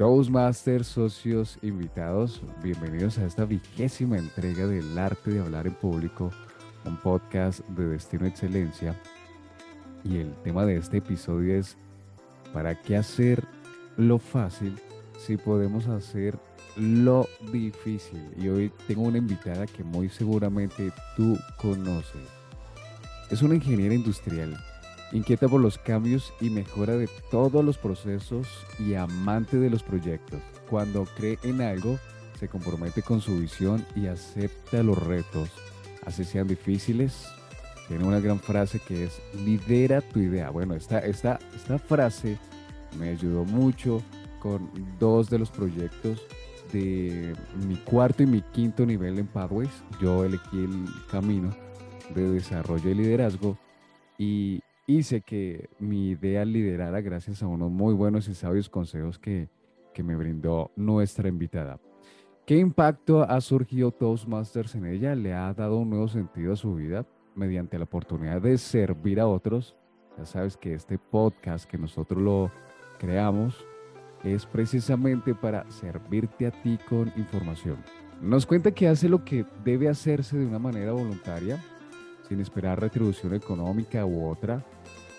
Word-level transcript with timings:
Toastmasters, 0.00 0.86
socios, 0.86 1.58
invitados, 1.60 2.40
bienvenidos 2.62 3.18
a 3.18 3.26
esta 3.26 3.44
vigésima 3.44 4.16
entrega 4.16 4.66
del 4.66 4.96
arte 4.98 5.30
de 5.30 5.40
hablar 5.40 5.66
en 5.66 5.74
público, 5.74 6.30
un 6.86 6.96
podcast 6.96 7.60
de 7.68 7.86
Destino 7.86 8.24
Excelencia. 8.24 8.98
Y 10.02 10.16
el 10.16 10.32
tema 10.42 10.64
de 10.64 10.78
este 10.78 10.96
episodio 10.96 11.54
es, 11.54 11.76
¿para 12.54 12.80
qué 12.80 12.96
hacer 12.96 13.44
lo 13.98 14.18
fácil 14.18 14.74
si 15.18 15.36
podemos 15.36 15.86
hacer 15.86 16.38
lo 16.76 17.28
difícil? 17.52 18.26
Y 18.38 18.48
hoy 18.48 18.72
tengo 18.86 19.02
una 19.02 19.18
invitada 19.18 19.66
que 19.66 19.84
muy 19.84 20.08
seguramente 20.08 20.92
tú 21.14 21.36
conoces. 21.58 22.22
Es 23.30 23.42
una 23.42 23.56
ingeniera 23.56 23.94
industrial 23.94 24.58
inquieta 25.12 25.48
por 25.48 25.60
los 25.60 25.78
cambios 25.78 26.32
y 26.40 26.50
mejora 26.50 26.96
de 26.96 27.08
todos 27.30 27.64
los 27.64 27.78
procesos 27.78 28.46
y 28.78 28.94
amante 28.94 29.58
de 29.58 29.70
los 29.70 29.82
proyectos. 29.82 30.40
Cuando 30.68 31.04
cree 31.16 31.38
en 31.42 31.60
algo, 31.60 31.98
se 32.38 32.48
compromete 32.48 33.02
con 33.02 33.20
su 33.20 33.38
visión 33.38 33.84
y 33.94 34.06
acepta 34.06 34.82
los 34.82 34.98
retos, 34.98 35.50
así 36.06 36.24
sean 36.24 36.48
difíciles. 36.48 37.26
Tiene 37.88 38.04
una 38.04 38.20
gran 38.20 38.38
frase 38.38 38.78
que 38.78 39.04
es, 39.04 39.20
lidera 39.44 40.00
tu 40.00 40.20
idea. 40.20 40.50
Bueno, 40.50 40.74
esta, 40.74 41.00
esta, 41.00 41.40
esta 41.54 41.78
frase 41.78 42.38
me 42.98 43.10
ayudó 43.10 43.44
mucho 43.44 44.00
con 44.38 44.70
dos 44.98 45.28
de 45.28 45.38
los 45.38 45.50
proyectos 45.50 46.24
de 46.72 47.34
mi 47.66 47.76
cuarto 47.76 48.22
y 48.22 48.26
mi 48.26 48.42
quinto 48.42 48.86
nivel 48.86 49.18
en 49.18 49.26
Pathways. 49.26 49.70
Yo 50.00 50.24
elegí 50.24 50.64
el 50.64 50.86
camino 51.10 51.50
de 52.14 52.30
desarrollo 52.30 52.90
y 52.90 52.94
liderazgo 52.94 53.58
y 54.18 54.62
hice 54.98 55.20
que 55.20 55.68
mi 55.78 56.10
idea 56.10 56.44
liderara 56.44 57.00
gracias 57.00 57.42
a 57.42 57.46
unos 57.46 57.70
muy 57.70 57.94
buenos 57.94 58.28
y 58.28 58.34
sabios 58.34 58.68
consejos 58.68 59.18
que, 59.18 59.48
que 59.94 60.02
me 60.02 60.16
brindó 60.16 60.70
nuestra 60.76 61.28
invitada. 61.28 61.78
¿Qué 62.46 62.58
impacto 62.58 63.22
ha 63.22 63.40
surgido 63.40 63.92
Toastmasters 63.92 64.74
en 64.74 64.86
ella? 64.86 65.14
¿Le 65.14 65.34
ha 65.34 65.52
dado 65.54 65.76
un 65.78 65.90
nuevo 65.90 66.08
sentido 66.08 66.52
a 66.52 66.56
su 66.56 66.74
vida 66.74 67.06
mediante 67.36 67.78
la 67.78 67.84
oportunidad 67.84 68.42
de 68.42 68.58
servir 68.58 69.20
a 69.20 69.28
otros? 69.28 69.76
Ya 70.18 70.24
sabes 70.24 70.56
que 70.56 70.74
este 70.74 70.98
podcast 70.98 71.70
que 71.70 71.78
nosotros 71.78 72.20
lo 72.20 72.50
creamos 72.98 73.64
es 74.24 74.44
precisamente 74.46 75.34
para 75.34 75.70
servirte 75.70 76.46
a 76.46 76.50
ti 76.50 76.78
con 76.88 77.12
información. 77.16 77.76
Nos 78.20 78.44
cuenta 78.44 78.72
que 78.72 78.88
hace 78.88 79.08
lo 79.08 79.24
que 79.24 79.46
debe 79.64 79.88
hacerse 79.88 80.36
de 80.36 80.46
una 80.46 80.58
manera 80.58 80.92
voluntaria, 80.92 81.62
sin 82.28 82.40
esperar 82.40 82.80
retribución 82.80 83.34
económica 83.34 84.04
u 84.04 84.28
otra, 84.28 84.64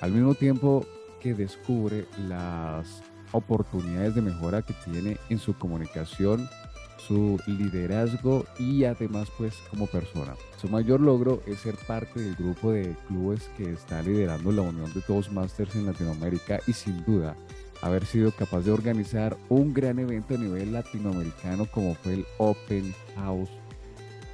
al 0.02 0.12
mismo 0.12 0.36
tiempo 0.36 0.86
que 1.22 1.34
descubre 1.34 2.06
las 2.28 3.02
oportunidades 3.32 4.16
de 4.16 4.22
mejora 4.22 4.64
que 4.64 4.74
tiene 4.86 5.18
en 5.30 5.40
su 5.40 5.54
comunicación, 5.54 6.50
su 6.98 7.40
liderazgo 7.48 8.46
y 8.60 8.84
además 8.84 9.30
pues 9.38 9.56
como 9.70 9.88
persona. 9.88 10.36
Su 10.60 10.68
mayor 10.68 11.00
logro 11.00 11.42
es 11.46 11.60
ser 11.60 11.76
parte 11.88 12.20
del 12.20 12.36
grupo 12.36 12.72
de 12.72 12.96
clubes 13.08 13.50
que 13.58 13.72
está 13.72 14.02
liderando 14.02 14.52
la 14.52 14.64
Unión 14.64 14.92
de 14.94 15.02
Toastmasters 15.02 15.76
en 15.76 15.86
Latinoamérica 15.86 16.60
y 16.68 16.74
sin 16.74 17.04
duda 17.06 17.36
haber 17.82 18.06
sido 18.06 18.32
capaz 18.32 18.62
de 18.62 18.72
organizar 18.72 19.38
un 19.50 19.74
gran 19.74 20.00
evento 20.00 20.36
a 20.36 20.38
nivel 20.38 20.72
latinoamericano 20.72 21.66
como 21.66 21.96
fue 21.96 22.14
el 22.16 22.26
Open 22.38 22.94
House. 23.16 23.50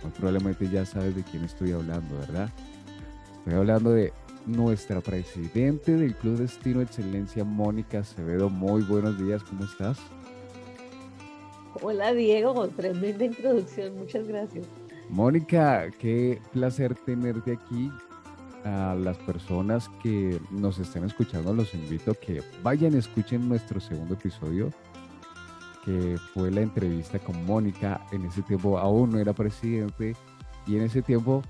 Muy 0.03 0.11
probablemente 0.11 0.69
ya 0.69 0.85
sabes 0.85 1.15
de 1.15 1.23
quién 1.23 1.43
estoy 1.43 1.71
hablando, 1.71 2.17
¿verdad? 2.19 2.51
Estoy 3.39 3.53
hablando 3.53 3.91
de 3.91 4.13
nuestra 4.47 5.01
presidente 5.01 5.95
del 5.95 6.15
Club 6.15 6.37
Destino 6.37 6.81
Excelencia, 6.81 7.43
Mónica 7.43 7.99
Acevedo. 7.99 8.49
Muy 8.49 8.81
buenos 8.81 9.19
días, 9.19 9.43
¿cómo 9.43 9.65
estás? 9.65 9.99
Hola 11.81 12.13
Diego, 12.13 12.67
tremenda 12.69 13.25
introducción, 13.25 13.97
muchas 13.97 14.27
gracias. 14.27 14.65
Mónica, 15.09 15.91
qué 15.99 16.41
placer 16.51 16.95
tenerte 16.95 17.53
aquí. 17.53 17.91
A 18.63 18.95
las 18.95 19.17
personas 19.19 19.89
que 20.03 20.41
nos 20.51 20.77
estén 20.77 21.05
escuchando, 21.05 21.53
los 21.53 21.73
invito 21.73 22.11
a 22.11 22.15
que 22.15 22.41
vayan 22.63 22.95
y 22.95 22.97
escuchen 22.97 23.47
nuestro 23.47 23.79
segundo 23.79 24.15
episodio, 24.15 24.71
que 25.85 26.17
fue 26.33 26.51
la 26.51 26.61
entrevista 26.61 27.17
con 27.19 27.45
Mónica. 27.45 28.05
En 28.11 28.25
ese 28.25 28.41
tiempo 28.41 28.77
aún 28.77 29.11
no 29.11 29.19
era 29.19 29.31
presidente 29.31 30.17
y 30.65 30.75
en 30.75 30.81
ese 30.81 31.01
tiempo 31.01 31.43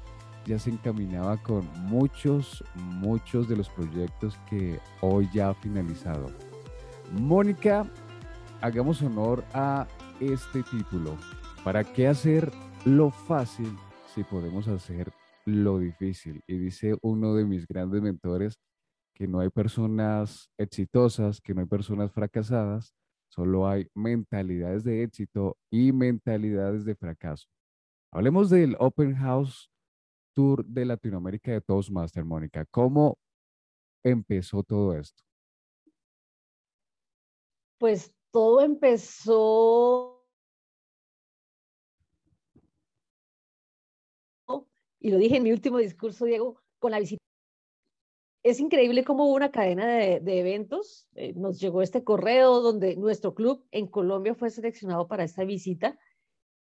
ya 0.47 0.57
se 0.57 0.69
encaminaba 0.69 1.37
con 1.43 1.67
muchos, 1.83 2.63
muchos 2.75 3.49
de 3.49 3.57
los 3.57 3.69
proyectos 3.69 4.39
que 4.49 4.79
hoy 5.01 5.29
ya 5.33 5.49
ha 5.49 5.53
finalizado. 5.53 6.31
Mónica, 7.11 7.85
hagamos 8.61 9.01
honor 9.01 9.43
a 9.53 9.87
este 10.21 10.63
título. 10.63 11.17
¿Para 11.65 11.83
qué 11.83 12.07
hacer 12.07 12.51
lo 12.85 13.11
fácil 13.11 13.75
si 14.15 14.23
podemos 14.23 14.69
hacer 14.69 15.11
lo 15.45 15.79
difícil? 15.79 16.41
Y 16.47 16.57
dice 16.57 16.95
uno 17.01 17.35
de 17.35 17.43
mis 17.43 17.67
grandes 17.67 18.01
mentores 18.01 18.57
que 19.13 19.27
no 19.27 19.41
hay 19.41 19.49
personas 19.49 20.49
exitosas, 20.57 21.41
que 21.41 21.53
no 21.53 21.61
hay 21.61 21.67
personas 21.67 22.11
fracasadas, 22.13 22.93
solo 23.27 23.67
hay 23.67 23.87
mentalidades 23.93 24.85
de 24.85 25.03
éxito 25.03 25.57
y 25.69 25.91
mentalidades 25.91 26.85
de 26.85 26.95
fracaso. 26.95 27.47
Hablemos 28.13 28.49
del 28.49 28.77
Open 28.79 29.15
House 29.15 29.69
Tour 30.37 30.63
de 30.63 30.85
Latinoamérica 30.85 31.51
de 31.51 31.61
Toastmaster, 31.61 32.23
Mónica. 32.23 32.63
¿Cómo 32.69 33.17
empezó 34.03 34.61
todo 34.61 34.93
esto? 34.93 35.23
Pues 37.79 38.13
todo 38.29 38.61
empezó 38.61 40.23
y 44.99 45.09
lo 45.09 45.17
dije 45.17 45.37
en 45.37 45.43
mi 45.43 45.51
último 45.51 45.79
discurso, 45.79 46.25
Diego, 46.25 46.61
con 46.77 46.91
la 46.91 46.99
visita. 46.99 47.23
Es 48.43 48.59
increíble 48.59 49.03
cómo 49.03 49.25
hubo 49.25 49.33
una 49.33 49.49
cadena 49.49 49.87
de, 49.87 50.39
eventos. 50.39 51.07
Eh, 51.15 51.33
nos 51.33 51.59
llegó 51.59 51.81
este 51.81 52.03
correo 52.03 52.61
donde 52.61 52.95
nuestro 52.95 53.33
club 53.33 53.65
en 53.71 53.87
Colombia 53.87 54.35
fue 54.35 54.51
seleccionado 54.51 55.07
para 55.07 55.23
esta 55.23 55.45
visita 55.45 55.97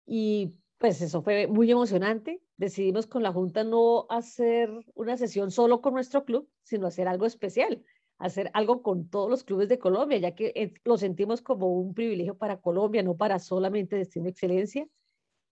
y 0.07 0.57
pues 0.81 1.03
eso 1.03 1.21
fue 1.21 1.47
muy 1.47 1.71
emocionante. 1.71 2.41
Decidimos 2.57 3.07
con 3.07 3.23
la 3.23 3.35
Junta 3.35 3.65
no 3.65 4.07
hacer 4.09 4.71
una 4.95 5.19
sesión 5.19 5.51
solo 5.51 5.83
con 5.83 5.93
nuestro 5.93 6.25
club, 6.25 6.49
sino 6.63 6.87
hacer 6.87 7.07
algo 7.07 7.27
especial, 7.27 7.85
hacer 8.17 8.51
algo 8.55 8.83
con 8.83 9.11
todos 9.11 9.29
los 9.29 9.45
clubes 9.45 9.69
de 9.69 9.79
Colombia, 9.79 10.17
ya 10.17 10.35
que 10.35 10.55
eh, 10.57 10.73
lo 10.85 10.97
sentimos 10.97 11.43
como 11.43 11.71
un 11.71 11.93
privilegio 11.93 12.39
para 12.39 12.63
Colombia, 12.63 13.03
no 13.03 13.15
para 13.15 13.39
solamente 13.39 13.97
Destino 13.97 14.31
Excelencia. 14.31 14.89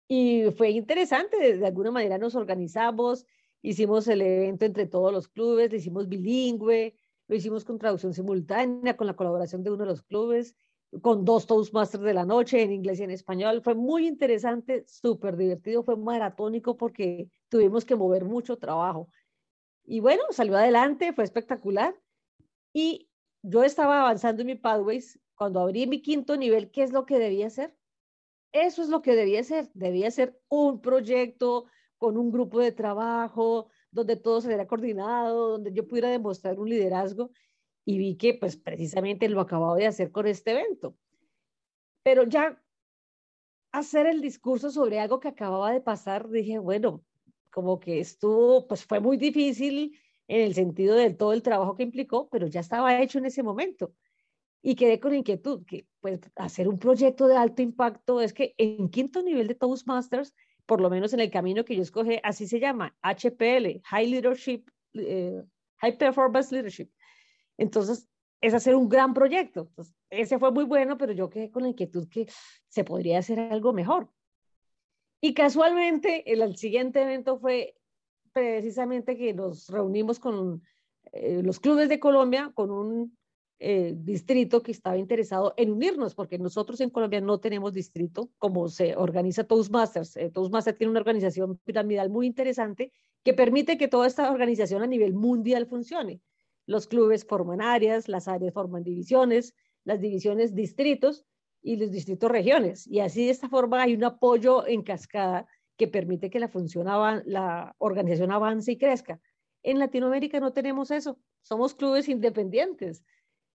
Y 0.06 0.44
fue 0.56 0.70
interesante, 0.70 1.56
de, 1.56 1.66
alguna 1.66 1.90
manera 1.90 2.18
nos 2.18 2.36
organizamos, 2.36 3.26
hicimos 3.62 4.06
el 4.06 4.22
evento 4.22 4.64
entre 4.64 4.86
todos 4.86 5.12
los 5.12 5.26
clubes, 5.26 5.72
lo 5.72 5.76
hicimos 5.76 6.08
bilingüe, 6.08 6.94
lo 7.26 7.34
hicimos 7.34 7.64
con 7.64 7.78
traducción 7.78 8.14
simultánea, 8.14 8.96
con 8.96 9.08
la 9.08 9.16
colaboración 9.16 9.64
de 9.64 9.72
uno 9.72 9.82
de 9.82 9.90
los 9.90 10.02
clubes 10.02 10.54
con 11.02 11.24
dos 11.24 11.46
Toastmasters 11.46 12.04
de 12.04 12.14
la 12.14 12.24
noche 12.24 12.62
en 12.62 12.72
inglés 12.72 13.00
y 13.00 13.04
en 13.04 13.10
español. 13.10 13.62
Fue 13.62 13.74
muy 13.74 14.06
interesante, 14.06 14.84
súper 14.86 15.36
divertido, 15.36 15.82
fue 15.82 15.96
maratónico 15.96 16.76
porque 16.76 17.28
tuvimos 17.48 17.84
que 17.84 17.96
mover 17.96 18.24
mucho 18.24 18.56
trabajo. 18.56 19.08
Y 19.84 20.00
bueno, 20.00 20.22
salió 20.30 20.56
adelante, 20.56 21.12
fue 21.12 21.24
espectacular. 21.24 21.94
Y 22.72 23.08
yo 23.42 23.62
estaba 23.62 24.00
avanzando 24.00 24.42
en 24.42 24.48
mi 24.48 24.54
Pathways. 24.54 25.20
Cuando 25.36 25.60
abrí 25.60 25.86
mi 25.86 26.00
quinto 26.02 26.36
nivel, 26.36 26.70
¿qué 26.70 26.82
es 26.82 26.92
lo 26.92 27.04
que 27.04 27.18
debía 27.18 27.46
hacer? 27.46 27.76
Eso 28.52 28.82
es 28.82 28.88
lo 28.88 29.02
que 29.02 29.14
debía 29.14 29.42
ser. 29.44 29.70
Debía 29.74 30.10
ser 30.10 30.40
un 30.48 30.80
proyecto 30.80 31.66
con 31.98 32.16
un 32.16 32.30
grupo 32.30 32.60
de 32.60 32.72
trabajo, 32.72 33.68
donde 33.90 34.16
todo 34.16 34.40
se 34.40 34.48
hubiera 34.48 34.66
coordinado, 34.66 35.50
donde 35.50 35.72
yo 35.72 35.86
pudiera 35.86 36.08
demostrar 36.08 36.58
un 36.58 36.68
liderazgo 36.68 37.30
y 37.86 37.98
vi 37.98 38.16
que 38.16 38.34
pues 38.34 38.56
precisamente 38.56 39.28
lo 39.28 39.40
acababa 39.40 39.76
de 39.76 39.86
hacer 39.86 40.10
con 40.10 40.26
este 40.26 40.50
evento. 40.50 40.96
Pero 42.02 42.24
ya 42.24 42.60
hacer 43.72 44.06
el 44.06 44.20
discurso 44.20 44.70
sobre 44.70 44.98
algo 44.98 45.20
que 45.20 45.28
acababa 45.28 45.72
de 45.72 45.80
pasar, 45.80 46.28
dije, 46.28 46.58
bueno, 46.58 47.04
como 47.50 47.78
que 47.78 48.00
estuvo, 48.00 48.66
pues 48.66 48.84
fue 48.84 49.00
muy 49.00 49.16
difícil 49.16 49.98
en 50.26 50.40
el 50.40 50.54
sentido 50.54 50.96
de 50.96 51.10
todo 51.14 51.32
el 51.32 51.42
trabajo 51.42 51.76
que 51.76 51.84
implicó, 51.84 52.28
pero 52.28 52.48
ya 52.48 52.60
estaba 52.60 53.00
hecho 53.00 53.18
en 53.18 53.26
ese 53.26 53.44
momento. 53.44 53.94
Y 54.62 54.74
quedé 54.74 54.98
con 54.98 55.14
inquietud, 55.14 55.64
que 55.64 55.86
pues 56.00 56.18
hacer 56.34 56.66
un 56.66 56.80
proyecto 56.80 57.28
de 57.28 57.36
alto 57.36 57.62
impacto 57.62 58.20
es 58.20 58.32
que 58.32 58.54
en 58.58 58.88
quinto 58.88 59.22
nivel 59.22 59.46
de 59.46 59.54
Toastmasters, 59.54 60.34
por 60.66 60.80
lo 60.80 60.90
menos 60.90 61.12
en 61.12 61.20
el 61.20 61.30
camino 61.30 61.64
que 61.64 61.76
yo 61.76 61.82
escogí, 61.82 62.18
así 62.24 62.48
se 62.48 62.58
llama, 62.58 62.96
HPL, 63.02 63.80
High 63.84 64.08
Leadership, 64.08 64.64
eh, 64.94 65.44
High 65.76 65.98
Performance 65.98 66.50
Leadership. 66.50 66.90
Entonces, 67.58 68.08
es 68.40 68.54
hacer 68.54 68.74
un 68.74 68.88
gran 68.88 69.14
proyecto. 69.14 69.70
Ese 70.10 70.38
fue 70.38 70.50
muy 70.52 70.64
bueno, 70.64 70.98
pero 70.98 71.12
yo 71.12 71.30
quedé 71.30 71.50
con 71.50 71.62
la 71.62 71.70
inquietud 71.70 72.08
que 72.08 72.26
se 72.68 72.84
podría 72.84 73.18
hacer 73.18 73.40
algo 73.40 73.72
mejor. 73.72 74.10
Y 75.20 75.34
casualmente, 75.34 76.30
el, 76.30 76.56
siguiente 76.56 77.02
evento 77.02 77.38
fue 77.38 77.74
precisamente 78.32 79.16
que 79.16 79.32
nos 79.32 79.68
reunimos 79.68 80.20
con 80.20 80.62
eh, 81.12 81.42
los 81.42 81.58
clubes 81.58 81.88
de 81.88 81.98
Colombia 81.98 82.52
con 82.54 82.70
un 82.70 83.16
eh, 83.58 83.94
distrito 83.96 84.62
que 84.62 84.72
estaba 84.72 84.98
interesado 84.98 85.54
en 85.56 85.70
unirnos, 85.70 86.14
porque 86.14 86.38
nosotros 86.38 86.78
en 86.82 86.90
Colombia 86.90 87.22
no 87.22 87.40
tenemos 87.40 87.72
distrito, 87.72 88.30
como 88.36 88.68
se 88.68 88.94
organiza 88.94 89.44
Toastmasters. 89.44 90.16
Eh, 90.16 90.30
Toastmasters 90.30 90.76
tiene 90.76 90.90
una 90.90 91.00
organización 91.00 91.56
piramidal 91.64 92.10
muy 92.10 92.26
interesante 92.26 92.92
que 93.24 93.32
permite 93.32 93.78
que 93.78 93.88
toda 93.88 94.06
esta 94.06 94.30
organización 94.30 94.82
a 94.82 94.86
nivel 94.86 95.14
mundial 95.14 95.66
funcione. 95.66 96.20
Los 96.66 96.86
clubes 96.86 97.24
forman 97.24 97.60
áreas, 97.60 98.08
las 98.08 98.28
áreas 98.28 98.52
forman 98.52 98.82
divisiones, 98.82 99.54
las 99.84 100.00
divisiones 100.00 100.54
distritos 100.54 101.24
y 101.62 101.76
los 101.76 101.90
distritos 101.90 102.30
regiones. 102.30 102.86
Y 102.86 103.00
así 103.00 103.24
de 103.24 103.30
esta 103.30 103.48
forma 103.48 103.82
hay 103.82 103.94
un 103.94 104.04
apoyo 104.04 104.66
en 104.66 104.82
cascada 104.82 105.46
que 105.76 105.88
permite 105.88 106.30
que 106.30 106.40
la, 106.40 106.48
función 106.48 106.86
la 107.26 107.74
organización 107.78 108.32
avance 108.32 108.72
y 108.72 108.78
crezca. 108.78 109.20
En 109.62 109.78
Latinoamérica 109.78 110.40
no 110.40 110.52
tenemos 110.52 110.90
eso, 110.90 111.18
somos 111.42 111.74
clubes 111.74 112.08
independientes. 112.08 113.04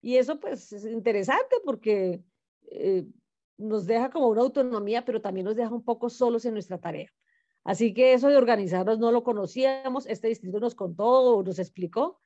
Y 0.02 0.18
eso 0.18 0.40
pues 0.40 0.72
es 0.72 0.86
interesante 0.86 1.58
porque 1.64 2.22
eh, 2.72 3.06
nos 3.58 3.86
deja 3.86 4.10
como 4.10 4.28
una 4.28 4.42
autonomía, 4.42 5.04
pero 5.06 5.22
también 5.22 5.46
nos 5.46 5.56
deja 5.56 5.74
un 5.74 5.84
poco 5.84 6.10
solos 6.10 6.46
en 6.46 6.54
nuestra 6.54 6.78
tarea. 6.78 7.12
Así 7.64 7.94
que 7.94 8.14
eso 8.14 8.30
de 8.30 8.38
organizarnos 8.38 9.00
no 9.00 9.12
lo 9.12 9.24
conocíamos, 9.24 10.06
este 10.08 10.30
distrito 10.30 10.60
nos 10.60 10.76
contó, 10.76 11.44
nos 11.44 11.60
explicó, 11.60 12.20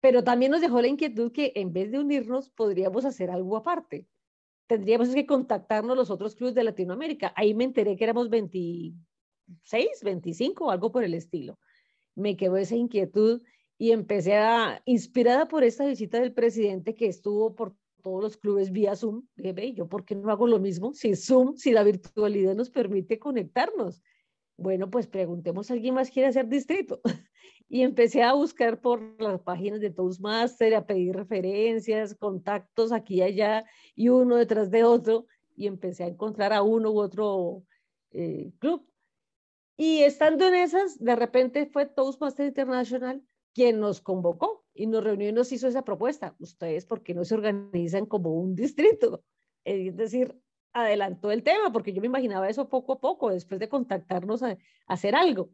pero 0.00 0.24
también 0.24 0.52
nos 0.52 0.60
dejó 0.60 0.80
la 0.80 0.88
inquietud 0.88 1.32
que 1.32 1.52
en 1.54 1.72
vez 1.72 1.90
de 1.90 1.98
unirnos 1.98 2.50
podríamos 2.50 3.04
hacer 3.04 3.30
algo 3.30 3.56
aparte. 3.56 4.06
Tendríamos 4.66 5.10
que 5.10 5.26
contactarnos 5.26 5.96
los 5.96 6.10
otros 6.10 6.34
clubes 6.34 6.54
de 6.54 6.64
Latinoamérica. 6.64 7.32
Ahí 7.36 7.54
me 7.54 7.64
enteré 7.64 7.96
que 7.96 8.04
éramos 8.04 8.30
26, 8.30 10.02
25 10.02 10.64
o 10.64 10.70
algo 10.70 10.92
por 10.92 11.04
el 11.04 11.14
estilo. 11.14 11.58
Me 12.14 12.36
quedó 12.36 12.56
esa 12.56 12.76
inquietud 12.76 13.42
y 13.78 13.92
empecé 13.92 14.36
a, 14.36 14.82
inspirada 14.84 15.48
por 15.48 15.64
esta 15.64 15.86
visita 15.86 16.20
del 16.20 16.32
presidente 16.32 16.94
que 16.94 17.06
estuvo 17.06 17.54
por 17.54 17.74
todos 18.02 18.22
los 18.22 18.36
clubes 18.36 18.72
vía 18.72 18.96
Zoom, 18.96 19.26
dije, 19.36 19.74
¿yo 19.74 19.88
por 19.88 20.04
qué 20.04 20.14
no 20.14 20.30
hago 20.30 20.46
lo 20.46 20.58
mismo? 20.58 20.94
Si 20.94 21.14
Zoom, 21.14 21.56
si 21.56 21.72
la 21.72 21.82
virtualidad 21.82 22.54
nos 22.54 22.70
permite 22.70 23.18
conectarnos. 23.18 24.02
Bueno, 24.60 24.90
pues 24.90 25.06
preguntemos 25.06 25.70
a 25.70 25.72
alguien 25.72 25.94
más 25.94 26.10
quiere 26.10 26.28
hacer 26.28 26.46
distrito. 26.46 27.00
y 27.66 27.80
empecé 27.80 28.22
a 28.22 28.34
buscar 28.34 28.78
por 28.82 29.00
las 29.18 29.40
páginas 29.40 29.80
de 29.80 29.88
Toastmaster, 29.88 30.74
a 30.74 30.86
pedir 30.86 31.16
referencias, 31.16 32.14
contactos 32.14 32.92
aquí 32.92 33.16
y 33.16 33.22
allá, 33.22 33.64
y 33.96 34.10
uno 34.10 34.36
detrás 34.36 34.70
de 34.70 34.84
otro, 34.84 35.24
y 35.56 35.66
empecé 35.66 36.04
a 36.04 36.08
encontrar 36.08 36.52
a 36.52 36.60
uno 36.62 36.90
u 36.90 37.00
otro 37.00 37.64
eh, 38.10 38.52
club. 38.58 38.86
Y 39.78 40.02
estando 40.02 40.46
en 40.46 40.56
esas, 40.56 41.02
de 41.02 41.16
repente 41.16 41.64
fue 41.64 41.86
Toastmaster 41.86 42.46
International 42.46 43.22
quien 43.54 43.80
nos 43.80 44.02
convocó 44.02 44.66
y 44.74 44.86
nos 44.86 45.02
reunió 45.02 45.30
y 45.30 45.32
nos 45.32 45.52
hizo 45.52 45.68
esa 45.68 45.86
propuesta. 45.86 46.36
Ustedes, 46.38 46.84
¿por 46.84 47.02
qué 47.02 47.14
no 47.14 47.24
se 47.24 47.34
organizan 47.34 48.04
como 48.04 48.34
un 48.34 48.54
distrito? 48.54 49.24
Es 49.64 49.96
decir, 49.96 50.38
adelantó 50.72 51.30
el 51.30 51.42
tema, 51.42 51.72
porque 51.72 51.92
yo 51.92 52.00
me 52.00 52.06
imaginaba 52.06 52.48
eso 52.48 52.68
poco 52.68 52.94
a 52.94 53.00
poco, 53.00 53.30
después 53.30 53.60
de 53.60 53.68
contactarnos 53.68 54.42
a, 54.42 54.58
hacer 54.86 55.14
algo. 55.14 55.50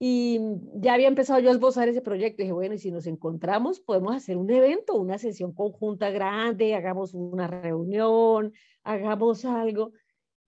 Y 0.00 0.38
ya 0.74 0.94
había 0.94 1.08
empezado 1.08 1.40
yo 1.40 1.48
a 1.50 1.52
esbozar 1.52 1.88
ese 1.88 2.02
proyecto. 2.02 2.42
Dije, 2.42 2.52
bueno, 2.52 2.74
y 2.74 2.78
si 2.78 2.92
nos 2.92 3.06
encontramos, 3.06 3.80
podemos 3.80 4.14
hacer 4.14 4.36
un 4.36 4.50
evento, 4.50 4.94
una 4.94 5.18
sesión 5.18 5.52
conjunta 5.52 6.10
grande, 6.10 6.74
hagamos 6.74 7.14
una 7.14 7.48
reunión, 7.48 8.52
hagamos 8.84 9.44
algo. 9.44 9.92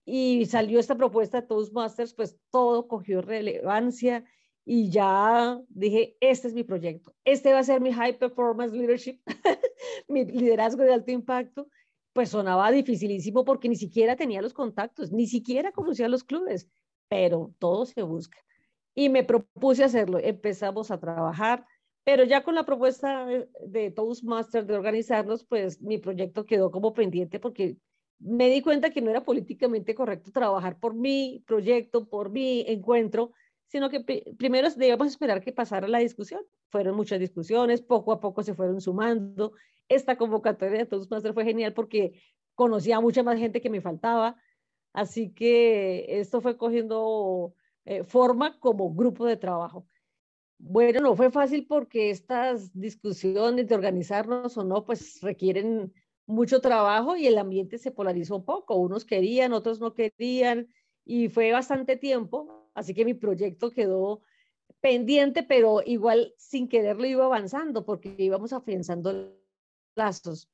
Y 0.05 0.45
salió 0.45 0.79
esta 0.79 0.95
propuesta 0.95 1.41
de 1.41 1.47
Toastmasters, 1.47 2.13
pues 2.13 2.39
todo 2.49 2.87
cogió 2.87 3.21
relevancia 3.21 4.23
y 4.65 4.89
ya 4.89 5.59
dije, 5.69 6.17
este 6.19 6.47
es 6.47 6.53
mi 6.53 6.63
proyecto, 6.63 7.13
este 7.25 7.51
va 7.51 7.59
a 7.59 7.63
ser 7.63 7.81
mi 7.81 7.91
High 7.91 8.19
Performance 8.19 8.73
Leadership, 8.73 9.19
mi 10.07 10.25
liderazgo 10.25 10.83
de 10.83 10.93
alto 10.93 11.11
impacto, 11.11 11.67
pues 12.13 12.29
sonaba 12.29 12.71
dificilísimo 12.71 13.45
porque 13.45 13.69
ni 13.69 13.75
siquiera 13.75 14.15
tenía 14.15 14.41
los 14.41 14.53
contactos, 14.53 15.11
ni 15.11 15.27
siquiera 15.27 15.71
conocía 15.71 16.09
los 16.09 16.23
clubes, 16.23 16.69
pero 17.07 17.53
todo 17.59 17.85
se 17.85 18.01
busca. 18.01 18.37
Y 18.93 19.09
me 19.09 19.23
propuse 19.23 19.83
hacerlo, 19.83 20.19
empezamos 20.19 20.91
a 20.91 20.99
trabajar, 20.99 21.65
pero 22.03 22.23
ya 22.23 22.43
con 22.43 22.55
la 22.55 22.65
propuesta 22.65 23.25
de 23.65 23.91
Toastmasters 23.91 24.67
de 24.67 24.75
organizarnos, 24.75 25.45
pues 25.45 25.81
mi 25.81 25.97
proyecto 25.97 26.45
quedó 26.45 26.71
como 26.71 26.93
pendiente 26.93 27.39
porque 27.39 27.77
me 28.19 28.49
di 28.49 28.61
cuenta 28.61 28.91
que 28.91 29.01
no 29.01 29.09
era 29.09 29.23
políticamente 29.23 29.95
correcto 29.95 30.31
trabajar 30.31 30.79
por 30.79 30.93
mi 30.93 31.43
proyecto, 31.47 32.07
por 32.07 32.29
mi 32.29 32.63
encuentro, 32.67 33.31
sino 33.67 33.89
que 33.89 34.01
primero 34.37 34.69
debíamos 34.69 35.07
esperar 35.07 35.41
que 35.41 35.53
pasara 35.53 35.87
la 35.87 35.99
discusión. 35.99 36.41
Fueron 36.69 36.95
muchas 36.95 37.19
discusiones, 37.19 37.81
poco 37.81 38.11
a 38.11 38.19
poco 38.19 38.43
se 38.43 38.53
fueron 38.53 38.81
sumando. 38.81 39.53
Esta 39.91 40.17
convocatoria 40.17 40.79
de 40.79 40.85
Toastmasters 40.85 41.33
fue 41.33 41.45
genial 41.45 41.73
porque 41.73 42.21
conocía 42.55 42.97
a 42.97 43.01
mucha 43.01 43.23
más 43.23 43.37
gente 43.39 43.61
que 43.61 43.69
me 43.69 43.81
faltaba, 43.81 44.35
así 44.93 45.33
que 45.33 46.19
esto 46.19 46.41
fue 46.41 46.57
cogiendo 46.57 47.55
eh, 47.85 48.03
forma 48.03 48.59
como 48.59 48.93
grupo 48.93 49.25
de 49.25 49.37
trabajo. 49.37 49.87
Bueno, 50.57 51.01
no 51.01 51.15
fue 51.15 51.31
fácil 51.31 51.65
porque 51.67 52.11
estas 52.11 52.71
discusiones 52.73 53.67
de 53.67 53.75
organizarnos 53.75 54.57
o 54.57 54.63
no, 54.63 54.85
pues 54.85 55.21
requieren 55.21 55.93
mucho 56.27 56.61
trabajo 56.61 57.15
y 57.17 57.27
el 57.27 57.37
ambiente 57.37 57.77
se 57.77 57.91
polarizó 57.91 58.37
un 58.37 58.45
poco. 58.45 58.75
Unos 58.75 59.05
querían, 59.05 59.53
otros 59.53 59.79
no 59.79 59.93
querían 59.93 60.67
y 61.03 61.29
fue 61.29 61.51
bastante 61.51 61.97
tiempo 61.97 62.61
Así 62.73 62.93
que 62.93 63.05
mi 63.05 63.13
proyecto 63.13 63.71
quedó 63.71 64.21
pendiente, 64.79 65.43
pero 65.43 65.81
igual 65.85 66.33
sin 66.37 66.67
quererlo 66.67 67.05
iba 67.05 67.25
avanzando 67.25 67.85
porque 67.85 68.15
íbamos 68.17 68.53
afianzando 68.53 69.37
lazos. 69.95 70.49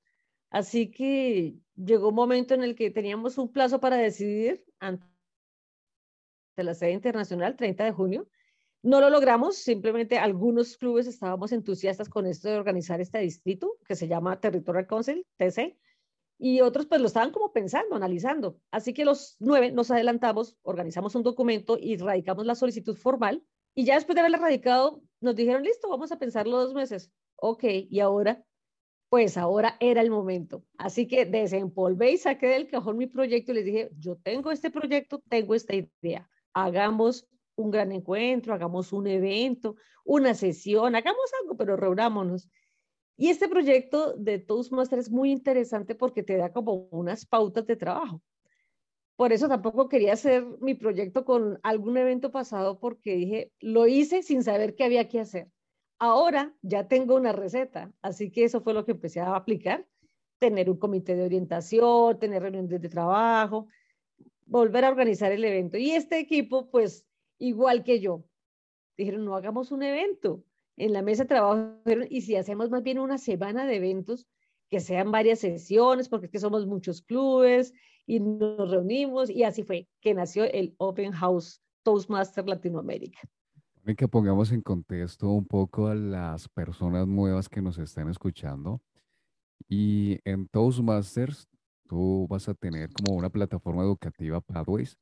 Así 0.50 0.90
que 0.90 1.58
llegó 1.76 2.10
un 2.10 2.16
momento 2.16 2.54
en 2.54 2.64
el 2.64 2.76
que 2.76 2.92
teníamos 2.92 3.38
un 3.38 3.52
plazo 3.52 3.80
para 3.80 3.98
decidir 3.98 4.64
ante 4.80 5.06
la 6.56 6.74
sede 6.74 6.92
internacional, 6.92 7.56
30 7.56 7.86
de 7.86 7.92
junio. 7.92 8.28
No 8.84 9.02
lo 9.02 9.10
logramos, 9.10 9.58
simplemente 9.58 10.18
algunos 10.18 10.78
clubes 10.78 11.08
estábamos 11.08 11.52
entusiastas 11.52 12.10
con 12.10 12.26
esto 12.26 12.48
de 12.50 12.58
organizar 12.58 13.02
este 13.02 13.20
distrito 13.20 13.78
que 13.86 13.96
se 13.96 14.08
llama 14.08 14.40
Territorial 14.40 14.88
Council, 14.88 15.26
TC, 15.38 15.78
y 16.40 16.62
otros 16.62 16.86
pues 16.86 17.02
lo 17.02 17.08
estaban 17.08 17.32
como 17.32 17.52
pensando, 17.52 17.96
analizando. 17.96 18.60
Así 18.72 18.94
que 18.94 19.06
los 19.06 19.36
nueve 19.40 19.72
nos 19.72 19.92
adelantamos, 19.92 20.56
organizamos 20.62 21.16
un 21.16 21.24
documento 21.24 21.78
y 21.80 21.98
radicamos 21.98 22.46
la 22.46 22.56
solicitud 22.56 22.96
formal 22.96 23.44
y 23.74 23.86
ya 23.86 23.96
después 23.96 24.16
de 24.16 24.22
haberla 24.22 24.38
radicado 24.38 25.02
nos 25.20 25.36
dijeron, 25.36 25.64
listo, 25.64 25.90
vamos 25.90 26.12
a 26.12 26.20
pensarlo 26.20 26.58
dos 26.58 26.74
meses. 26.74 27.12
Ok, 27.36 27.64
y 27.90 28.00
ahora, 28.00 28.44
pues 29.10 29.38
ahora 29.38 29.78
era 29.80 30.02
el 30.02 30.10
momento. 30.10 30.66
Así 30.78 31.08
que 31.08 31.26
desempolvé 31.26 32.12
y 32.12 32.18
saqué 32.18 32.48
del 32.48 32.70
cajón 32.70 32.98
mi 32.98 33.08
proyecto 33.08 33.52
y 33.52 33.56
les 33.56 33.66
dije, 33.66 33.90
yo 33.98 34.18
tengo 34.18 34.52
este 34.52 34.70
proyecto, 34.72 35.22
tengo 35.30 35.56
esta 35.56 35.76
idea, 35.76 36.30
hagamos 36.54 37.28
un 37.56 37.72
gran 37.72 37.92
encuentro, 37.92 38.54
hagamos 38.54 38.94
un 38.94 39.08
evento, 39.08 39.76
una 40.06 40.34
sesión, 40.34 40.96
hagamos 40.96 41.32
algo, 41.42 41.58
pero 41.58 41.76
reunámonos. 41.76 42.50
Y 43.18 43.30
este 43.30 43.50
proyecto 43.50 44.14
de 44.14 44.40
Toastmasters 44.40 45.08
es 45.08 45.12
muy 45.12 45.32
interesante 45.32 45.96
porque 45.96 46.22
te 46.22 46.38
da 46.38 46.54
como 46.54 46.88
unas 46.92 47.26
pautas 47.26 47.66
de 47.66 47.76
trabajo. 47.76 48.22
Por 49.16 49.34
eso 49.34 49.48
tampoco 49.48 49.90
quería 49.90 50.14
hacer 50.14 50.46
mi 50.62 50.76
proyecto 50.76 51.26
con 51.26 51.60
algún 51.64 51.98
evento 51.98 52.32
pasado 52.32 52.80
porque 52.80 53.16
dije, 53.16 53.52
lo 53.60 53.88
hice 53.88 54.22
sin 54.22 54.44
saber 54.44 54.76
qué 54.76 54.84
había 54.84 55.08
que 55.08 55.20
hacer. 55.20 55.52
Ahora 56.00 56.56
ya 56.62 56.88
tengo 56.88 57.16
una 57.16 57.32
receta, 57.32 57.92
así 58.02 58.32
que 58.32 58.44
eso 58.44 58.62
fue 58.62 58.74
lo 58.74 58.86
que 58.86 58.92
empecé 58.92 59.20
a 59.20 59.36
aplicar. 59.36 59.88
Tener 60.40 60.70
un 60.70 60.78
comité 60.78 61.16
de 61.16 61.26
orientación, 61.26 62.20
tener 62.20 62.44
reuniones 62.44 62.82
de 62.82 62.90
trabajo, 62.90 63.68
volver 64.46 64.86
a 64.86 64.90
organizar 64.90 65.32
el 65.32 65.44
evento. 65.44 65.78
Y 65.78 65.92
este 65.92 66.20
equipo, 66.20 66.70
pues 66.70 67.08
igual 67.40 67.84
que 67.84 68.00
yo, 68.00 68.24
dijeron, 68.96 69.26
no 69.26 69.36
hagamos 69.36 69.72
un 69.72 69.82
evento, 69.84 70.44
en 70.78 70.94
la 70.94 71.02
mesa 71.02 71.24
de 71.24 71.30
trabajo 71.30 71.80
y 72.10 72.22
si 72.22 72.36
hacemos 72.36 72.70
más 72.70 72.84
bien 72.84 73.00
una 73.00 73.18
semana 73.18 73.66
de 73.66 73.76
eventos, 73.76 74.28
que 74.70 74.80
sean 74.80 75.12
varias 75.12 75.40
sesiones, 75.40 76.10
porque 76.10 76.28
es 76.28 76.32
que 76.32 76.40
somos 76.40 76.68
muchos 76.68 77.02
clubes 77.02 77.74
y 78.06 78.20
nos 78.20 78.70
reunimos 78.70 79.30
y 79.30 79.44
así 79.44 79.64
fue 79.64 79.88
que 80.02 80.14
nació 80.14 80.44
el 80.44 80.76
Open 80.78 81.12
House 81.12 81.62
Toastmaster 81.84 82.48
Latinoamérica. 82.48 83.20
Que 83.96 84.10
pongamos 84.10 84.52
en 84.52 84.62
contexto 84.62 85.30
un 85.30 85.46
poco 85.46 85.88
a 85.88 85.96
las 85.96 86.50
personas 86.50 87.08
nuevas 87.08 87.48
que 87.48 87.62
nos 87.62 87.78
están 87.78 88.10
escuchando. 88.10 88.82
Y 89.70 90.20
en 90.26 90.50
Toastmasters 90.50 91.48
tú 91.88 92.28
vas 92.30 92.50
a 92.50 92.54
tener 92.54 92.90
como 92.92 93.18
una 93.18 93.30
plataforma 93.30 93.84
educativa 93.84 94.42
Pathways, 94.42 94.98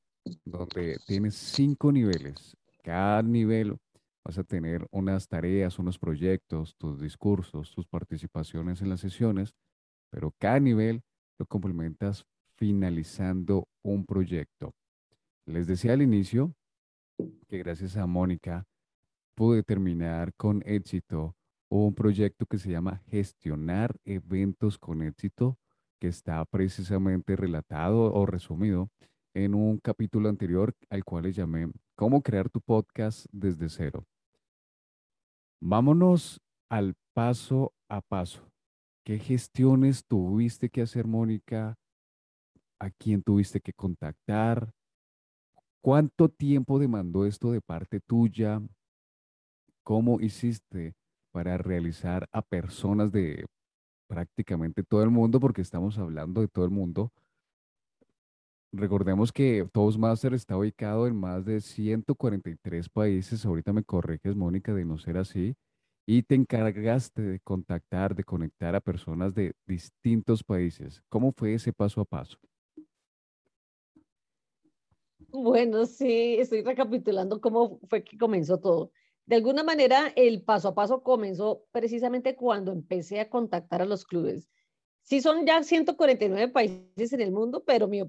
donde 0.45 0.97
tienes 1.07 1.33
cinco 1.33 1.91
niveles. 1.91 2.55
Cada 2.83 3.23
nivel 3.23 3.75
vas 4.23 4.37
a 4.37 4.43
tener 4.43 4.85
unas 4.91 5.27
tareas, 5.27 5.79
unos 5.79 5.97
proyectos, 5.97 6.75
tus 6.77 7.01
discursos, 7.01 7.71
tus 7.71 7.87
participaciones 7.87 8.83
en 8.83 8.89
las 8.89 8.99
sesiones, 8.99 9.55
pero 10.11 10.31
cada 10.37 10.59
nivel 10.59 11.01
lo 11.39 11.47
complementas 11.47 12.23
finalizando 12.55 13.67
un 13.83 14.05
proyecto. 14.05 14.75
Les 15.47 15.65
decía 15.65 15.93
al 15.93 16.03
inicio 16.03 16.53
que 17.47 17.57
gracias 17.57 17.97
a 17.97 18.05
Mónica 18.05 18.63
pude 19.35 19.63
terminar 19.63 20.33
con 20.35 20.63
éxito 20.65 21.35
un 21.69 21.93
proyecto 21.93 22.45
que 22.45 22.57
se 22.57 22.71
llama 22.71 23.01
Gestionar 23.07 23.95
Eventos 24.05 24.77
con 24.77 25.01
Éxito, 25.01 25.57
que 25.99 26.07
está 26.07 26.43
precisamente 26.45 27.35
relatado 27.35 28.13
o 28.13 28.25
resumido 28.25 28.89
en 29.33 29.53
un 29.53 29.77
capítulo 29.79 30.29
anterior 30.29 30.73
al 30.89 31.03
cual 31.03 31.23
le 31.23 31.33
llamé 31.33 31.69
Cómo 31.95 32.21
crear 32.21 32.49
tu 32.49 32.61
podcast 32.61 33.25
desde 33.31 33.69
cero. 33.69 34.05
Vámonos 35.61 36.41
al 36.69 36.95
paso 37.13 37.73
a 37.89 38.01
paso. 38.01 38.51
¿Qué 39.05 39.19
gestiones 39.19 40.05
tuviste 40.05 40.69
que 40.69 40.81
hacer, 40.81 41.07
Mónica? 41.07 41.75
¿A 42.79 42.89
quién 42.89 43.21
tuviste 43.21 43.61
que 43.61 43.71
contactar? 43.73 44.71
¿Cuánto 45.81 46.29
tiempo 46.29 46.79
demandó 46.79 47.25
esto 47.25 47.51
de 47.51 47.61
parte 47.61 47.99
tuya? 47.99 48.61
¿Cómo 49.85 50.19
hiciste 50.19 50.95
para 51.31 51.59
realizar 51.59 52.27
a 52.31 52.41
personas 52.41 53.11
de 53.11 53.45
prácticamente 54.07 54.81
todo 54.81 55.03
el 55.03 55.11
mundo? 55.11 55.39
Porque 55.39 55.61
estamos 55.61 55.99
hablando 55.99 56.41
de 56.41 56.47
todo 56.47 56.65
el 56.65 56.71
mundo. 56.71 57.11
Recordemos 58.71 59.31
que 59.31 59.69
Toastmaster 59.71 60.33
está 60.33 60.57
ubicado 60.57 61.05
en 61.05 61.15
más 61.15 61.45
de 61.45 61.61
143 61.61 62.89
países. 62.89 63.45
Ahorita 63.45 63.73
me 63.73 63.83
corriges, 63.83 64.35
Mónica, 64.35 64.73
de 64.73 64.85
no 64.85 64.97
ser 64.97 65.17
así 65.17 65.55
y 66.07 66.23
te 66.23 66.33
encargaste 66.33 67.21
de 67.21 67.39
contactar, 67.41 68.15
de 68.15 68.23
conectar 68.23 68.73
a 68.73 68.81
personas 68.81 69.35
de 69.35 69.53
distintos 69.67 70.43
países. 70.43 71.03
¿Cómo 71.09 71.31
fue 71.31 71.53
ese 71.53 71.71
paso 71.71 72.01
a 72.01 72.05
paso? 72.05 72.39
Bueno, 75.27 75.85
sí, 75.85 76.37
estoy 76.39 76.63
recapitulando 76.63 77.39
cómo 77.39 77.79
fue 77.87 78.03
que 78.03 78.17
comenzó 78.17 78.59
todo. 78.59 78.91
De 79.25 79.35
alguna 79.35 79.63
manera, 79.63 80.13
el 80.15 80.43
paso 80.43 80.69
a 80.69 80.75
paso 80.75 81.01
comenzó 81.01 81.65
precisamente 81.71 82.35
cuando 82.35 82.71
empecé 82.71 83.19
a 83.19 83.29
contactar 83.29 83.81
a 83.81 83.85
los 83.85 84.05
clubes. 84.05 84.49
Sí, 85.01 85.21
son 85.21 85.45
ya 85.45 85.63
149 85.63 86.51
países 86.51 87.13
en 87.13 87.21
el 87.21 87.31
mundo, 87.31 87.63
pero 87.65 87.87
mi, 87.87 88.01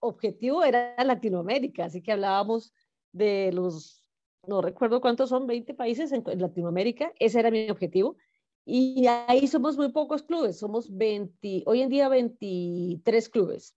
objetivo 0.00 0.64
era 0.64 0.96
Latinoamérica, 1.04 1.84
así 1.84 2.02
que 2.02 2.12
hablábamos 2.12 2.72
de 3.12 3.52
los 3.52 4.02
no 4.46 4.60
recuerdo 4.60 5.00
cuántos 5.00 5.28
son, 5.28 5.46
20 5.46 5.74
países 5.74 6.10
en, 6.12 6.24
Latinoamérica, 6.40 7.12
ese 7.18 7.38
era 7.38 7.50
mi 7.50 7.70
objetivo. 7.70 8.16
Y 8.64 9.06
ahí 9.06 9.46
somos 9.48 9.76
muy 9.76 9.92
pocos 9.92 10.22
clubes, 10.22 10.58
somos 10.58 10.96
20, 10.96 11.64
hoy 11.66 11.82
en 11.82 11.88
día 11.88 12.08
23 12.08 13.28
clubes. 13.28 13.76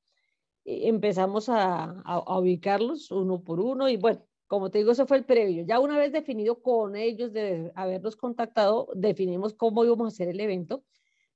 E, 0.63 0.87
empezamos 0.87 1.49
a, 1.49 2.03
ubicarlos 2.27 3.11
uno 3.11 3.43
por 3.43 3.59
uno 3.59 3.89
y 3.89 3.97
bueno, 3.97 4.25
como 4.47 4.69
te 4.71 4.79
digo, 4.79 4.91
eso 4.91 5.07
fue 5.07 5.17
el 5.17 5.25
previo. 5.25 5.63
Ya 5.65 5.79
una 5.79 5.97
vez 5.97 6.11
definido 6.11 6.61
con 6.61 6.95
ellos 6.95 7.33
de 7.33 7.71
haberlos 7.75 8.15
contactado, 8.15 8.87
definimos 8.95 9.53
cómo 9.53 9.83
íbamos 9.85 10.05
a 10.05 10.13
hacer 10.13 10.27
el 10.27 10.39
evento. 10.39 10.83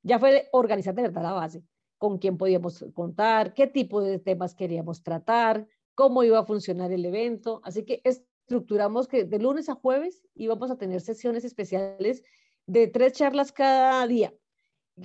Ya 0.03 0.19
fue 0.19 0.47
organizar 0.51 0.95
de 0.95 1.01
verdad 1.03 1.23
la 1.23 1.33
base, 1.33 1.63
con 1.97 2.19
quién 2.19 2.37
podíamos 2.37 2.85
contar, 2.93 3.53
qué 3.53 3.67
tipo 3.67 4.01
de 4.01 4.19
temas 4.19 4.55
queríamos 4.55 5.03
tratar, 5.03 5.67
cómo 5.95 6.23
iba 6.23 6.39
a 6.39 6.45
funcionar 6.45 6.91
el 6.91 7.05
evento. 7.05 7.61
Así 7.63 7.83
que 7.83 8.01
es, 8.03 8.23
estructuramos 8.49 9.07
que 9.07 9.25
de 9.25 9.37
lunes 9.37 9.69
a 9.69 9.75
jueves 9.75 10.25
íbamos 10.33 10.71
a 10.71 10.77
tener 10.77 11.01
sesiones 11.01 11.45
especiales 11.45 12.23
de 12.65 12.87
tres 12.87 13.13
charlas 13.13 13.51
cada 13.51 14.07
día, 14.07 14.33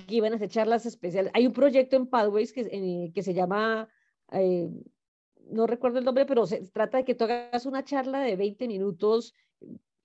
que 0.07 0.15
iban 0.15 0.33
a 0.33 0.39
ser 0.39 0.49
charlas 0.49 0.87
especiales. 0.87 1.31
Hay 1.35 1.45
un 1.45 1.53
proyecto 1.53 1.95
en 1.95 2.07
Pathways 2.07 2.51
que, 2.51 3.11
que 3.13 3.21
se 3.21 3.35
llama, 3.35 3.87
eh, 4.31 4.67
no 5.49 5.67
recuerdo 5.67 5.99
el 5.99 6.05
nombre, 6.05 6.25
pero 6.25 6.45
se 6.45 6.61
trata 6.67 6.97
de 6.97 7.05
que 7.05 7.15
tú 7.15 7.25
hagas 7.25 7.65
una 7.65 7.83
charla 7.83 8.19
de 8.21 8.35
20 8.35 8.67
minutos 8.67 9.33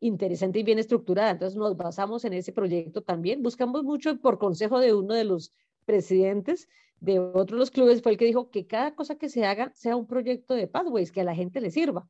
interesante 0.01 0.59
y 0.59 0.63
bien 0.63 0.79
estructurada. 0.79 1.31
Entonces 1.31 1.57
nos 1.57 1.77
basamos 1.77 2.25
en 2.25 2.33
ese 2.33 2.53
proyecto 2.53 3.03
también. 3.03 3.43
Buscamos 3.43 3.85
mucho 3.85 4.19
por 4.19 4.39
consejo 4.39 4.79
de 4.81 4.95
uno 4.95 5.15
de 5.15 5.25
los 5.25 5.53
presidentes 5.85 6.69
de 7.01 7.19
otros 7.19 7.59
los 7.59 7.71
clubes, 7.71 8.03
fue 8.03 8.13
el 8.13 8.19
que 8.19 8.27
dijo 8.27 8.51
que 8.51 8.67
cada 8.67 8.95
cosa 8.95 9.17
que 9.17 9.29
se 9.29 9.45
haga 9.45 9.73
sea 9.75 9.97
un 9.97 10.07
proyecto 10.07 10.55
de 10.55 10.69
Pathways, 10.69 11.11
que 11.11 11.23
a 11.23 11.25
la 11.25 11.35
gente 11.35 11.61
le 11.61 11.71
sirva. 11.71 12.09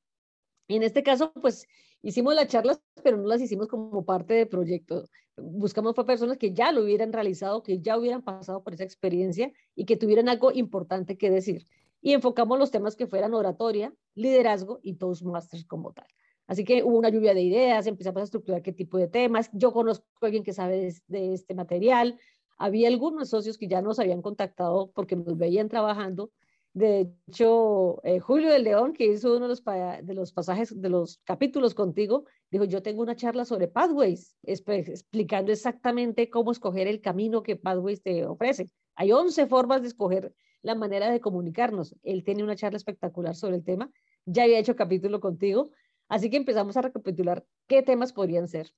Y 0.67 0.77
en 0.77 0.83
este 0.83 1.03
caso, 1.03 1.33
pues 1.33 1.67
hicimos 2.03 2.35
las 2.35 2.49
charlas, 2.49 2.81
pero 3.03 3.17
no 3.17 3.27
las 3.27 3.41
hicimos 3.41 3.69
como 3.69 4.05
parte 4.05 4.35
del 4.35 4.49
proyecto. 4.49 5.09
Buscamos 5.37 5.95
fue 5.95 6.07
personas 6.07 6.39
que 6.39 6.53
ya 6.53 6.73
lo 6.73 6.83
hubieran 6.83 7.13
realizado, 7.13 7.63
que 7.63 7.81
ya 7.81 7.97
hubieran 7.97 8.23
pasado 8.23 8.63
por 8.63 8.75
esa 8.75 8.85
experiencia 8.85 9.53
y 9.75 9.85
que 9.85 9.97
tuvieran 9.97 10.29
algo 10.29 10.53
importante 10.53 11.17
que 11.17 11.31
decir. 11.31 11.65
Y 12.01 12.13
enfocamos 12.13 12.59
los 12.59 12.71
temas 12.71 12.97
que 12.97 13.07
fueran 13.07 13.35
oratoria, 13.35 13.93
liderazgo 14.15 14.81
y 14.83 14.95
Toastmasters 14.95 15.65
como 15.65 15.93
tal. 15.93 16.07
Así 16.47 16.65
que 16.65 16.83
hubo 16.83 16.99
una 16.99 17.11
lluvia 17.11 17.35
de 17.35 17.43
ideas, 17.43 17.87
empezamos 17.87 18.23
a 18.23 18.25
estructurar 18.25 18.63
qué 18.63 18.73
tipo 18.73 18.99
de 18.99 19.09
temas. 19.09 19.51
Yo 19.53 19.73
conozco 19.73 20.05
a 20.21 20.27
alguien 20.27 20.43
que 20.43 20.53
sabe 20.53 20.93
de, 21.07 21.35
este 21.35 21.55
material. 21.55 22.19
Había 22.59 22.89
algunos 22.89 23.29
socios 23.29 23.57
que 23.57 23.69
ya 23.69 23.83
nos 23.83 24.01
habían 24.01 24.23
contactado 24.23 24.91
porque 24.95 25.17
nos 25.17 25.37
veían 25.37 25.69
trabajando 25.69 26.31
de 26.73 27.13
hecho, 27.27 28.01
eh, 28.05 28.21
Julio 28.21 28.51
del 28.51 28.63
León, 28.63 28.93
que 28.93 29.07
hizo 29.07 29.37
uno 29.37 29.49
de 29.49 29.49
los, 29.49 29.65
de 29.65 30.15
los 30.15 30.33
pasajes, 30.33 30.81
de 30.81 30.89
los 30.89 31.19
capítulos 31.25 31.75
contigo, 31.75 32.25
dijo, 32.51 32.65
yo 32.65 32.81
tengo 32.81 33.03
una 33.03 33.17
charla 33.17 33.45
sobre 33.45 33.67
Pathways, 33.67 34.37
explicando 34.45 35.51
exactamente 35.51 36.31
cómo 36.31 36.53
escoger 36.53 36.87
el 36.87 37.01
camino 37.01 37.43
que 37.43 37.57
Pathways 37.57 38.03
te 38.03 38.25
ofrece. 38.25 38.71
Hay 38.95 39.11
11 39.11 39.47
formas 39.49 39.83
de 39.83 39.89
escoger 39.89 40.33
la 40.63 40.75
manera 40.75 41.11
de 41.11 41.21
comunicarnos. 41.21 41.95
Él 42.03 42.25
tiene 42.25 42.43
una 42.43 42.57
charla 42.57 42.77
espectacular 42.77 43.35
sobre 43.35 43.57
el 43.57 43.65
tema, 43.65 43.91
ya 44.27 44.45
había 44.45 44.59
hecho 44.59 44.77
capítulo 44.77 45.21
contigo, 45.21 45.71
así 46.09 46.31
que 46.31 46.37
empezamos 46.37 46.77
a 46.77 46.83
recapitular 46.83 47.45
qué 47.67 47.83
temas 47.83 48.13
podrían 48.13 48.49
ser. 48.49 48.73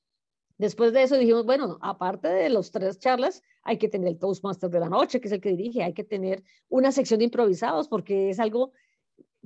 Después 0.58 0.92
de 0.92 1.02
eso 1.02 1.16
dijimos, 1.16 1.44
bueno, 1.44 1.78
aparte 1.80 2.28
de 2.28 2.48
los 2.48 2.70
tres 2.70 2.98
charlas, 2.98 3.42
hay 3.62 3.78
que 3.78 3.88
tener 3.88 4.08
el 4.08 4.18
Toastmaster 4.18 4.70
de 4.70 4.80
la 4.80 4.88
noche, 4.88 5.20
que 5.20 5.28
es 5.28 5.32
el 5.32 5.40
que 5.40 5.50
dirige, 5.50 5.82
hay 5.82 5.94
que 5.94 6.04
tener 6.04 6.44
una 6.68 6.92
sección 6.92 7.18
de 7.18 7.24
improvisados, 7.24 7.88
porque 7.88 8.30
es 8.30 8.38
algo 8.38 8.72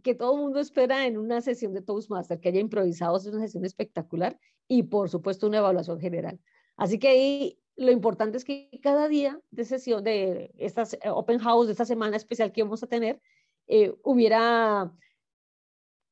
que 0.02 0.14
todo 0.14 0.34
el 0.34 0.42
mundo 0.42 0.60
espera 0.60 1.06
en 1.06 1.16
una 1.16 1.40
sesión 1.40 1.72
de 1.72 1.82
Toastmaster, 1.82 2.38
que 2.38 2.50
haya 2.50 2.60
improvisados, 2.60 3.26
es 3.26 3.32
una 3.32 3.46
sesión 3.46 3.64
espectacular 3.64 4.38
y 4.68 4.82
por 4.84 5.08
supuesto 5.08 5.46
una 5.46 5.58
evaluación 5.58 6.00
general. 6.00 6.38
Así 6.76 6.98
que 6.98 7.08
ahí 7.08 7.58
lo 7.76 7.92
importante 7.92 8.38
es 8.38 8.44
que 8.44 8.70
cada 8.82 9.08
día 9.08 9.40
de 9.50 9.64
sesión 9.64 10.02
de 10.02 10.50
estas 10.58 10.94
eh, 10.94 11.10
Open 11.10 11.38
House, 11.38 11.66
de 11.66 11.72
esta 11.72 11.84
semana 11.84 12.16
especial 12.16 12.52
que 12.52 12.62
vamos 12.62 12.82
a 12.82 12.86
tener, 12.86 13.20
eh, 13.66 13.94
hubiera 14.02 14.92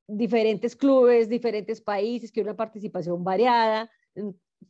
diferentes 0.07 0.77
clubes, 0.77 1.29
diferentes 1.29 1.81
países, 1.81 2.31
que 2.31 2.43
una 2.43 2.57
participación 2.57 3.25
variada, 3.25 3.91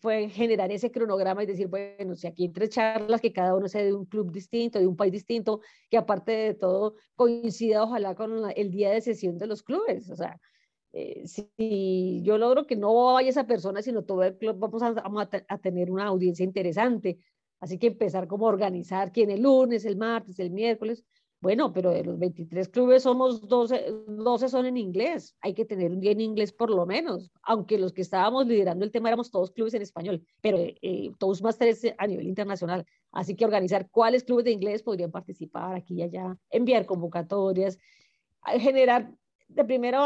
fue 0.01 0.29
generar 0.29 0.71
ese 0.73 0.91
cronograma 0.91 1.43
y 1.43 1.47
decir, 1.47 1.69
bueno, 1.69 2.15
si 2.15 2.27
aquí 2.27 2.45
hay 2.45 2.49
tres 2.51 2.71
charlas, 2.71 3.21
que 3.21 3.33
cada 3.33 3.55
uno 3.55 3.69
sea 3.69 3.83
de 3.85 3.95
un 3.95 4.07
club 4.07 4.33
distinto, 4.33 4.79
de 4.79 4.87
un 4.87 4.97
país 4.97 5.13
distinto, 5.13 5.61
que 5.91 5.97
aparte 5.97 6.33
de 6.33 6.55
todo 6.55 6.95
coincida 7.15 7.83
ojalá 7.83 8.15
con 8.15 8.51
el 8.55 8.71
día 8.71 8.91
de 8.91 9.01
sesión 9.01 9.39
de 9.39 9.47
los 9.47 9.63
clubes. 9.63 10.11
O 10.11 10.17
sea, 10.17 10.41
eh, 10.97 11.27
si 11.27 12.21
yo 12.23 12.39
logro 12.39 12.69
que 12.69 12.77
no 12.77 12.95
vaya 13.15 13.29
esa 13.29 13.49
persona, 13.49 13.83
sino 13.83 14.05
todo 14.05 14.23
el 14.23 14.39
club, 14.39 14.57
vamos 14.61 14.81
a, 14.81 14.93
vamos 14.93 15.27
a, 15.49 15.59
tener 15.59 15.91
una 15.91 16.07
audiencia 16.07 16.45
interesante. 16.45 17.19
Así 17.59 17.79
que 17.79 17.89
empezar 17.89 18.29
como 18.29 18.47
organizar 18.47 19.11
quién 19.11 19.31
el 19.31 19.43
lunes, 19.43 19.85
el 19.87 19.97
martes, 19.97 20.39
el 20.39 20.51
miércoles, 20.51 21.05
bueno, 21.41 21.73
pero 21.73 21.91
de 21.91 22.05
los 22.05 22.17
23 22.17 22.69
clubes 22.69 23.03
somos 23.03 23.49
12, 23.49 23.93
12 24.07 24.49
son 24.49 24.67
en 24.67 24.77
inglés. 24.77 25.37
Hay 25.41 25.53
que 25.53 25.65
tener 25.65 25.91
un 25.91 25.99
día 25.99 26.13
en 26.13 26.21
inglés 26.21 26.53
por 26.53 26.71
lo 26.71 26.87
menos, 26.87 27.29
aunque 27.43 27.77
los 27.77 27.93
que 27.93 28.03
estábamos 28.03 28.47
liderando 28.47 28.85
el 28.85 28.93
tema 28.93 29.09
éramos 29.09 29.33
todos 29.33 29.51
clubes 29.51 29.75
en 29.75 29.83
español, 29.83 30.25
pero 30.41 30.59
eh, 30.61 31.11
Toastmasters 31.19 31.93
a 31.99 32.07
nivel 32.07 32.29
internacional. 32.29 32.87
Así 33.11 33.35
que 33.35 33.45
organizar 33.45 33.91
cuáles 33.91 34.23
clubes 34.23 34.45
de 34.45 34.53
inglés 34.53 34.85
podrían 34.85 35.11
participar 35.11 35.75
aquí 35.75 35.97
y 35.97 36.03
allá, 36.03 36.39
enviar 36.51 36.87
convocatorias, 36.87 37.79
generar 38.59 39.13
de 39.55 39.65
primero, 39.65 40.03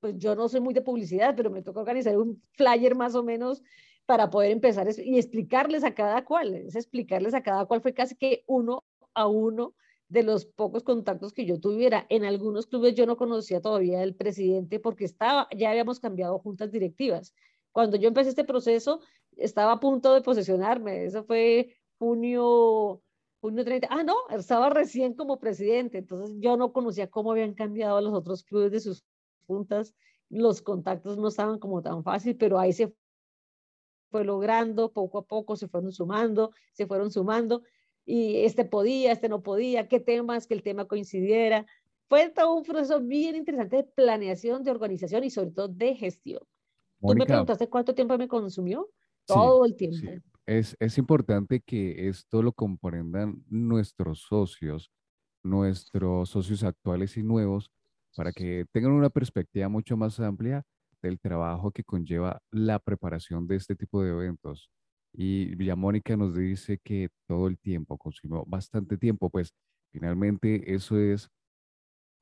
pues 0.00 0.16
yo 0.18 0.34
no 0.34 0.48
soy 0.48 0.60
muy 0.60 0.74
de 0.74 0.82
publicidad, 0.82 1.34
pero 1.36 1.50
me 1.50 1.62
toca 1.62 1.80
organizar 1.80 2.16
un 2.18 2.42
flyer 2.52 2.94
más 2.94 3.14
o 3.14 3.22
menos 3.22 3.62
para 4.06 4.30
poder 4.30 4.52
empezar 4.52 4.88
y 4.98 5.18
explicarles 5.18 5.84
a 5.84 5.94
cada 5.94 6.24
cual, 6.24 6.54
es 6.54 6.76
explicarles 6.76 7.34
a 7.34 7.42
cada 7.42 7.66
cual 7.66 7.80
fue 7.80 7.92
casi 7.92 8.14
que 8.16 8.44
uno 8.46 8.84
a 9.14 9.26
uno 9.26 9.74
de 10.08 10.22
los 10.22 10.46
pocos 10.46 10.84
contactos 10.84 11.32
que 11.32 11.46
yo 11.46 11.58
tuviera. 11.58 12.06
En 12.08 12.24
algunos 12.24 12.66
clubes 12.66 12.94
yo 12.94 13.06
no 13.06 13.16
conocía 13.16 13.60
todavía 13.60 14.02
el 14.02 14.14
presidente 14.14 14.78
porque 14.78 15.04
estaba, 15.04 15.48
ya 15.56 15.70
habíamos 15.70 16.00
cambiado 16.00 16.38
juntas 16.38 16.70
directivas. 16.70 17.34
Cuando 17.72 17.96
yo 17.96 18.08
empecé 18.08 18.30
este 18.30 18.44
proceso, 18.44 19.00
estaba 19.36 19.72
a 19.72 19.80
punto 19.80 20.14
de 20.14 20.22
posesionarme. 20.22 21.04
Eso 21.04 21.24
fue 21.24 21.76
junio, 21.98 23.02
junio 23.40 23.64
30. 23.64 23.88
Ah, 23.90 24.02
no, 24.02 24.14
estaba 24.30 24.70
recién 24.70 25.14
como 25.14 25.38
presidente. 25.38 25.98
Entonces 25.98 26.36
yo 26.38 26.56
no 26.56 26.72
conocía 26.72 27.08
cómo 27.08 27.32
habían 27.32 27.54
cambiado 27.54 28.00
los 28.00 28.14
otros 28.14 28.42
clubes 28.42 28.72
de 28.72 28.80
sus 28.80 29.04
juntas. 29.46 29.94
Los 30.28 30.62
contactos 30.62 31.18
no 31.18 31.28
estaban 31.28 31.58
como 31.58 31.82
tan 31.82 32.02
fácil, 32.02 32.36
pero 32.36 32.58
ahí 32.58 32.72
se 32.72 32.94
fue 34.10 34.24
logrando, 34.24 34.92
poco 34.92 35.18
a 35.18 35.26
poco 35.26 35.56
se 35.56 35.68
fueron 35.68 35.92
sumando, 35.92 36.52
se 36.72 36.86
fueron 36.86 37.10
sumando 37.10 37.62
y 38.04 38.44
este 38.44 38.64
podía, 38.64 39.12
este 39.12 39.28
no 39.28 39.42
podía, 39.42 39.88
qué 39.88 39.98
temas, 39.98 40.46
que 40.46 40.54
el 40.54 40.62
tema 40.62 40.86
coincidiera. 40.86 41.66
Fue 42.08 42.30
todo 42.30 42.54
un 42.54 42.62
proceso 42.62 43.00
bien 43.00 43.34
interesante 43.34 43.76
de 43.76 43.84
planeación, 43.84 44.62
de 44.62 44.70
organización 44.70 45.24
y 45.24 45.30
sobre 45.30 45.50
todo 45.50 45.68
de 45.68 45.96
gestión. 45.96 46.40
Tú 47.00 47.14
me 47.14 47.26
preguntaste 47.26 47.68
cuánto 47.68 47.94
tiempo 47.94 48.16
me 48.16 48.28
consumió. 48.28 48.88
todo 49.26 49.64
el 49.64 49.74
tiempo. 49.74 50.08
Es, 50.46 50.76
es 50.78 50.98
importante 50.98 51.60
que 51.60 52.08
esto 52.08 52.42
lo 52.42 52.52
comprendan 52.52 53.44
nuestros 53.48 54.20
socios, 54.20 54.92
nuestros 55.42 56.30
socios 56.30 56.62
actuales 56.62 57.16
y 57.16 57.22
nuevos, 57.22 57.70
para 58.16 58.32
que 58.32 58.64
tengan 58.72 58.92
una 58.92 59.10
perspectiva 59.10 59.68
mucho 59.68 59.96
más 59.96 60.20
amplia 60.20 60.64
del 61.02 61.18
trabajo 61.20 61.70
que 61.70 61.84
conlleva 61.84 62.40
la 62.50 62.78
preparación 62.78 63.46
de 63.46 63.56
este 63.56 63.76
tipo 63.76 64.02
de 64.02 64.10
eventos. 64.10 64.70
Y 65.12 65.62
ya 65.64 65.76
Mónica 65.76 66.16
nos 66.16 66.34
dice 66.36 66.78
que 66.82 67.08
todo 67.26 67.48
el 67.48 67.58
tiempo, 67.58 67.98
consumió 67.98 68.44
bastante 68.46 68.96
tiempo, 68.96 69.30
pues 69.30 69.52
finalmente 69.92 70.74
eso 70.74 70.98
es 70.98 71.28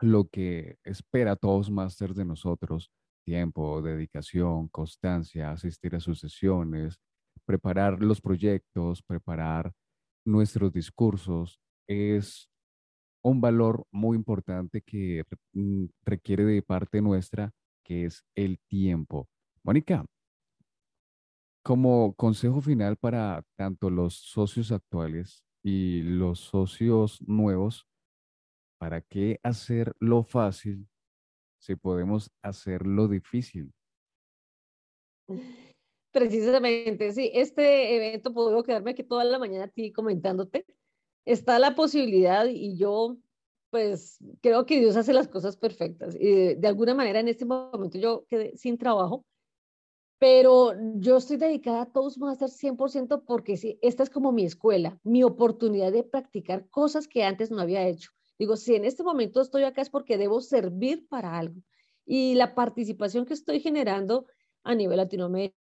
lo 0.00 0.28
que 0.28 0.78
espera 0.84 1.36
todos 1.36 1.70
másters 1.70 2.14
de 2.14 2.24
nosotros, 2.24 2.90
tiempo, 3.24 3.82
dedicación, 3.82 4.68
constancia, 4.68 5.50
asistir 5.52 5.94
a 5.96 6.00
sus 6.00 6.20
sesiones, 6.20 6.98
preparar 7.44 8.02
los 8.02 8.20
proyectos, 8.20 9.02
preparar 9.02 9.72
nuestros 10.24 10.72
discursos, 10.72 11.60
es 11.88 12.48
un 13.22 13.40
valor 13.40 13.86
muy 13.90 14.16
importante 14.16 14.82
que 14.82 15.24
mm, 15.52 15.86
requiere 16.04 16.44
de 16.44 16.62
parte 16.62 17.00
nuestra, 17.00 17.52
que 17.84 18.04
es 18.04 18.24
el 18.34 18.58
tiempo. 18.68 19.28
Mónica, 19.62 20.04
como 21.64 22.14
consejo 22.14 22.60
final 22.60 22.96
para 22.96 23.42
tanto 23.56 23.88
los 23.88 24.14
socios 24.14 24.70
actuales 24.72 25.42
y 25.62 26.02
los 26.02 26.40
socios 26.40 27.22
nuevos, 27.26 27.86
¿para 28.78 29.00
qué 29.00 29.40
hacer 29.42 29.94
lo 29.98 30.22
fácil 30.22 30.86
si 31.58 31.76
podemos 31.76 32.30
hacer 32.42 32.86
lo 32.86 33.08
difícil? 33.08 33.72
Precisamente, 36.14 37.10
sí, 37.10 37.32
este 37.34 37.96
evento 37.96 38.32
puedo 38.32 38.62
quedarme 38.62 38.92
aquí 38.92 39.02
toda 39.02 39.24
la 39.24 39.36
mañana 39.36 39.64
a 39.64 39.68
ti 39.68 39.90
comentándote. 39.90 40.64
Está 41.24 41.58
la 41.58 41.74
posibilidad 41.74 42.46
y 42.46 42.76
yo, 42.76 43.16
pues, 43.70 44.18
creo 44.40 44.64
que 44.64 44.78
Dios 44.78 44.96
hace 44.96 45.12
las 45.12 45.26
cosas 45.26 45.56
perfectas. 45.56 46.14
Y 46.14 46.54
de, 46.54 46.68
alguna 46.68 46.94
manera 46.94 47.18
en 47.18 47.26
este 47.26 47.44
momento 47.44 47.98
yo 47.98 48.26
quedé 48.28 48.56
sin 48.56 48.78
trabajo, 48.78 49.24
pero 50.20 50.74
yo 50.98 51.16
estoy 51.16 51.36
dedicada 51.36 51.82
a 51.82 51.92
Toastmasters 51.92 52.62
100% 52.62 53.24
porque 53.26 53.56
sí, 53.56 53.80
esta 53.82 54.04
es 54.04 54.10
como 54.10 54.30
mi 54.30 54.44
escuela, 54.44 55.00
mi 55.02 55.24
oportunidad 55.24 55.90
de 55.90 56.04
practicar 56.04 56.68
cosas 56.70 57.08
que 57.08 57.24
antes 57.24 57.50
no 57.50 57.60
había 57.60 57.88
hecho. 57.88 58.10
Digo, 58.38 58.56
si 58.56 58.76
en 58.76 58.84
este 58.84 59.02
momento 59.02 59.40
estoy 59.40 59.64
acá 59.64 59.82
es 59.82 59.90
porque 59.90 60.16
debo 60.16 60.40
servir 60.40 61.08
para 61.08 61.36
algo. 61.36 61.60
Y 62.06 62.36
la 62.36 62.54
participación 62.54 63.26
que 63.26 63.34
estoy 63.34 63.58
generando 63.58 64.26
a 64.62 64.76
nivel 64.76 64.98
Latinoamérica, 64.98 65.63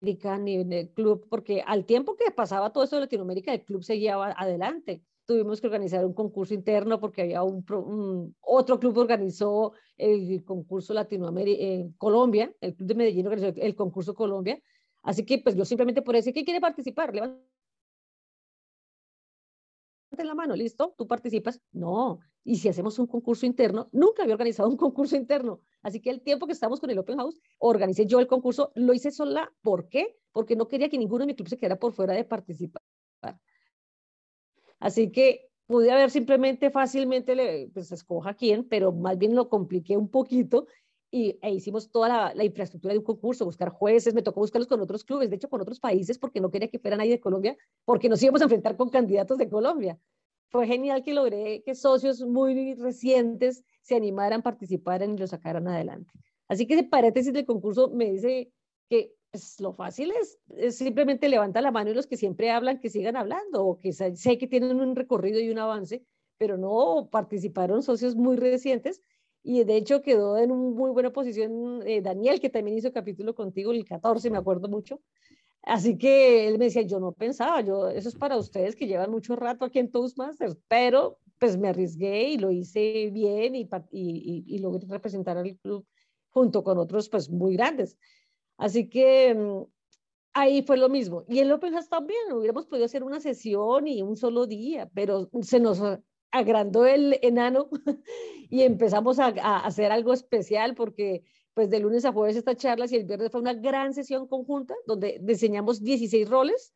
ni 0.00 0.54
en 0.54 0.72
el 0.72 0.90
club, 0.90 1.26
porque 1.28 1.62
al 1.66 1.84
tiempo 1.84 2.16
que 2.16 2.30
pasaba 2.30 2.72
todo 2.72 2.84
esto 2.84 2.96
de 2.96 3.02
Latinoamérica, 3.02 3.52
el 3.52 3.64
club 3.64 3.82
seguía 3.82 4.14
adelante. 4.14 5.02
Tuvimos 5.26 5.60
que 5.60 5.66
organizar 5.66 6.06
un 6.06 6.14
concurso 6.14 6.54
interno 6.54 7.00
porque 7.00 7.22
había 7.22 7.42
un, 7.42 8.34
otro 8.40 8.78
club 8.78 8.96
organizó 8.96 9.72
el 9.96 10.42
concurso 10.44 10.94
Latinoamérica 10.94 11.62
en 11.62 11.92
Colombia, 11.92 12.52
el 12.60 12.74
club 12.74 12.88
de 12.88 12.94
Medellín 12.94 13.26
organizó 13.26 13.60
el 13.60 13.74
concurso 13.74 14.14
Colombia. 14.14 14.60
Así 15.02 15.24
que 15.24 15.38
pues 15.38 15.54
yo 15.54 15.64
simplemente 15.64 16.02
por 16.02 16.14
decir 16.14 16.32
que 16.32 16.44
quiere 16.44 16.60
participar, 16.60 17.12
la 20.24 20.34
mano, 20.34 20.54
listo, 20.54 20.94
tú 20.96 21.06
participas. 21.06 21.60
No, 21.72 22.18
y 22.44 22.56
si 22.56 22.68
hacemos 22.68 22.98
un 22.98 23.06
concurso 23.06 23.46
interno, 23.46 23.88
nunca 23.92 24.22
había 24.22 24.34
organizado 24.34 24.68
un 24.68 24.76
concurso 24.76 25.16
interno. 25.16 25.60
Así 25.82 26.00
que 26.00 26.10
el 26.10 26.22
tiempo 26.22 26.46
que 26.46 26.52
estamos 26.52 26.80
con 26.80 26.90
el 26.90 26.98
Open 26.98 27.18
House, 27.18 27.40
organicé 27.58 28.06
yo 28.06 28.20
el 28.20 28.26
concurso, 28.26 28.72
lo 28.74 28.94
hice 28.94 29.10
sola. 29.10 29.52
¿Por 29.62 29.88
qué? 29.88 30.16
Porque 30.32 30.56
no 30.56 30.68
quería 30.68 30.88
que 30.88 30.98
ninguno 30.98 31.20
de 31.20 31.26
mi 31.26 31.34
club 31.34 31.48
se 31.48 31.58
quedara 31.58 31.78
por 31.78 31.92
fuera 31.92 32.14
de 32.14 32.24
participar. 32.24 32.82
Así 34.78 35.10
que 35.10 35.50
pude 35.66 35.90
haber 35.90 36.10
simplemente 36.10 36.70
fácilmente, 36.70 37.70
pues 37.74 37.92
escoja 37.92 38.34
quién, 38.34 38.66
pero 38.66 38.92
más 38.92 39.18
bien 39.18 39.34
lo 39.34 39.48
compliqué 39.48 39.96
un 39.96 40.08
poquito 40.08 40.66
y 41.10 41.38
e 41.40 41.50
hicimos 41.50 41.90
toda 41.90 42.08
la, 42.08 42.34
la, 42.34 42.44
infraestructura 42.44 42.92
de 42.92 42.98
un 42.98 43.04
concurso, 43.04 43.44
buscar 43.44 43.70
jueces, 43.70 44.14
me 44.14 44.22
tocó 44.22 44.40
buscarlos 44.40 44.68
con 44.68 44.80
otros 44.80 45.04
clubes, 45.04 45.30
de 45.30 45.36
hecho 45.36 45.48
con 45.48 45.60
otros 45.60 45.80
países, 45.80 46.18
porque 46.18 46.40
no 46.40 46.50
quería 46.50 46.68
que 46.68 46.78
fuera 46.78 46.96
nadie 46.96 47.12
de 47.12 47.20
Colombia, 47.20 47.56
porque 47.84 48.08
nos 48.08 48.22
íbamos 48.22 48.42
a 48.42 48.44
enfrentar 48.44 48.76
con 48.76 48.90
candidatos 48.90 49.38
de 49.38 49.48
Colombia. 49.48 49.98
Fue 50.50 50.66
genial 50.66 51.02
que 51.02 51.14
logré 51.14 51.62
que 51.62 51.74
socios 51.74 52.20
muy 52.22 52.74
recientes 52.74 53.64
se 53.82 53.96
animaran 53.96 54.40
a 54.40 54.42
participar 54.42 55.02
y 55.02 55.16
lo 55.16 55.26
sacaran 55.26 55.68
adelante. 55.68 56.12
Así 56.48 56.66
que 56.66 56.74
ese 56.74 56.84
paréntesis 56.84 57.32
del 57.32 57.44
concurso 57.44 57.90
me 57.90 58.10
dice 58.10 58.50
que 58.88 59.14
pues, 59.30 59.60
lo 59.60 59.74
fácil 59.74 60.12
es, 60.12 60.38
es, 60.56 60.76
simplemente 60.78 61.28
levanta 61.28 61.60
la 61.60 61.70
mano 61.70 61.90
y 61.90 61.94
los 61.94 62.06
que 62.06 62.16
siempre 62.16 62.50
hablan, 62.50 62.80
que 62.80 62.88
sigan 62.88 63.16
hablando, 63.16 63.66
o 63.66 63.78
que 63.78 63.92
sé 63.92 64.38
que 64.38 64.46
tienen 64.46 64.80
un 64.80 64.96
recorrido 64.96 65.38
y 65.40 65.50
un 65.50 65.58
avance, 65.58 66.02
pero 66.38 66.56
no 66.56 67.08
participaron 67.10 67.82
socios 67.82 68.16
muy 68.16 68.36
recientes 68.36 69.02
y 69.48 69.64
de 69.64 69.78
hecho 69.78 70.02
quedó 70.02 70.36
en 70.36 70.50
una 70.50 70.76
muy 70.76 70.90
buena 70.90 71.10
posición 71.10 71.80
eh, 71.86 72.02
Daniel, 72.02 72.38
que 72.38 72.50
también 72.50 72.76
hizo 72.76 72.92
capítulo 72.92 73.34
contigo, 73.34 73.72
el 73.72 73.82
14, 73.82 74.28
me 74.28 74.36
acuerdo 74.36 74.68
mucho. 74.68 75.00
Así 75.62 75.96
que 75.96 76.46
él 76.48 76.58
me 76.58 76.66
decía, 76.66 76.82
yo 76.82 77.00
no 77.00 77.12
pensaba, 77.12 77.62
yo, 77.62 77.88
eso 77.88 78.10
es 78.10 78.14
para 78.14 78.36
ustedes 78.36 78.76
que 78.76 78.86
llevan 78.86 79.10
mucho 79.10 79.36
rato 79.36 79.64
aquí 79.64 79.78
en 79.78 79.90
Toastmasters, 79.90 80.58
pero 80.68 81.18
pues 81.38 81.56
me 81.56 81.68
arriesgué 81.68 82.28
y 82.28 82.36
lo 82.36 82.50
hice 82.50 83.08
bien 83.10 83.54
y, 83.54 83.66
y, 83.90 84.44
y, 84.46 84.58
logré 84.58 84.86
representar 84.86 85.38
al 85.38 85.56
club 85.56 85.86
junto 86.28 86.62
con 86.62 86.76
otros 86.76 87.08
pues 87.08 87.30
muy 87.30 87.54
grandes. 87.56 87.96
Así 88.58 88.90
que 88.90 89.34
mm, 89.34 89.62
ahí 90.34 90.60
fue 90.60 90.76
lo 90.76 90.90
mismo. 90.90 91.24
Y 91.26 91.38
el 91.38 91.50
Open 91.52 91.72
House 91.72 91.88
también, 91.88 92.34
hubiéramos 92.34 92.66
podido 92.66 92.84
hacer 92.84 93.02
una 93.02 93.18
sesión 93.18 93.88
y 93.88 94.02
un 94.02 94.18
solo 94.18 94.46
día, 94.46 94.90
pero 94.92 95.30
se 95.40 95.58
nos 95.58 95.80
agrandó 96.30 96.86
el 96.86 97.18
enano 97.22 97.68
y 98.50 98.62
empezamos 98.62 99.18
a, 99.18 99.28
hacer 99.58 99.92
algo 99.92 100.12
especial 100.12 100.74
porque 100.74 101.24
pues 101.54 101.70
de 101.70 101.80
lunes 101.80 102.04
a 102.04 102.12
jueves 102.12 102.36
estas 102.36 102.56
charlas 102.56 102.92
y 102.92 102.96
el 102.96 103.04
viernes 103.04 103.30
fue 103.30 103.40
una 103.40 103.54
gran 103.54 103.92
sesión 103.92 104.28
conjunta 104.28 104.74
donde 104.86 105.18
diseñamos 105.22 105.82
16 105.82 106.28
roles 106.28 106.72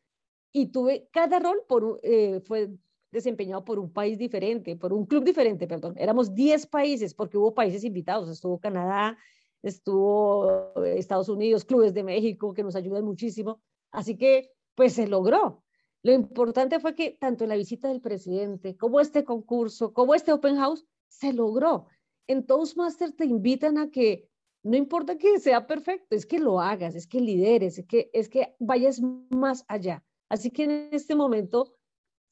y 0.51 0.67
tuve 0.67 1.07
cada 1.11 1.39
rol 1.39 1.63
por, 1.67 1.99
eh, 2.03 2.41
fue 2.45 2.69
desempeñado 3.11 3.63
por 3.63 3.79
un 3.79 3.93
país 3.93 4.17
diferente, 4.17 4.75
por 4.75 4.91
un 4.91 5.05
club 5.05 5.23
diferente, 5.23 5.67
perdón. 5.67 5.93
Éramos 5.97 6.33
10 6.33 6.67
países 6.67 7.13
porque 7.13 7.37
hubo 7.37 7.53
países 7.53 7.83
invitados, 7.83 8.29
estuvo 8.29 8.59
Canadá, 8.59 9.17
estuvo 9.61 10.73
Estados 10.83 11.29
Unidos, 11.29 11.63
clubes 11.63 11.93
de 11.93 12.03
México 12.03 12.53
que 12.53 12.63
nos 12.63 12.75
ayudan 12.75 13.05
muchísimo. 13.05 13.61
Así 13.91 14.17
que 14.17 14.51
pues 14.75 14.93
se 14.93 15.07
logró. 15.07 15.62
Lo 16.03 16.11
importante 16.11 16.79
fue 16.81 16.95
que 16.95 17.11
tanto 17.11 17.47
la 17.47 17.55
visita 17.55 17.87
del 17.87 18.01
presidente, 18.01 18.75
como 18.75 18.99
este 18.99 19.23
concurso, 19.23 19.93
como 19.93 20.13
este 20.13 20.33
open 20.33 20.57
house, 20.57 20.85
se 21.07 21.31
logró. 21.31 21.87
En 22.27 22.45
Toastmasters 22.45 23.15
te 23.15 23.25
invitan 23.25 23.77
a 23.77 23.89
que 23.89 24.29
no 24.63 24.77
importa 24.77 25.17
que 25.17 25.39
sea 25.39 25.65
perfecto, 25.65 26.15
es 26.15 26.25
que 26.25 26.39
lo 26.39 26.59
hagas, 26.59 26.95
es 26.95 27.07
que 27.07 27.19
lideres, 27.19 27.79
es 27.79 27.85
que, 27.85 28.09
es 28.13 28.29
que 28.29 28.55
vayas 28.59 29.01
más 29.29 29.65
allá. 29.67 30.03
Así 30.29 30.51
que 30.51 30.63
en 30.63 30.89
este 30.91 31.15
momento 31.15 31.73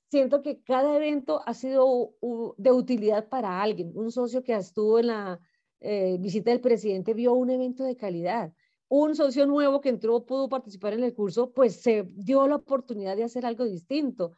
siento 0.10 0.42
que 0.42 0.62
cada 0.62 0.96
evento 0.96 1.42
ha 1.46 1.54
sido 1.54 2.16
de 2.58 2.72
utilidad 2.72 3.30
para 3.30 3.62
alguien. 3.62 3.92
Un 3.96 4.12
socio 4.12 4.44
que 4.44 4.54
estuvo 4.54 5.00
en 5.00 5.08
la 5.08 5.40
eh, 5.80 6.18
visita 6.20 6.52
del 6.52 6.62
presidente 6.62 7.14
vio 7.14 7.34
un 7.34 7.50
evento 7.50 7.84
de 7.84 7.96
calidad 7.96 8.54
un 8.94 9.16
socio 9.16 9.46
nuevo 9.46 9.80
que 9.80 9.88
entró 9.88 10.26
pudo 10.26 10.50
participar 10.50 10.92
en 10.92 11.06
el 11.06 11.14
curso, 11.14 11.54
pues 11.54 11.82
se 11.82 12.10
dio 12.12 12.46
la 12.46 12.58
oportunidad 12.58 13.16
de 13.16 13.24
hacer 13.24 13.46
algo 13.46 13.64
distinto. 13.64 14.34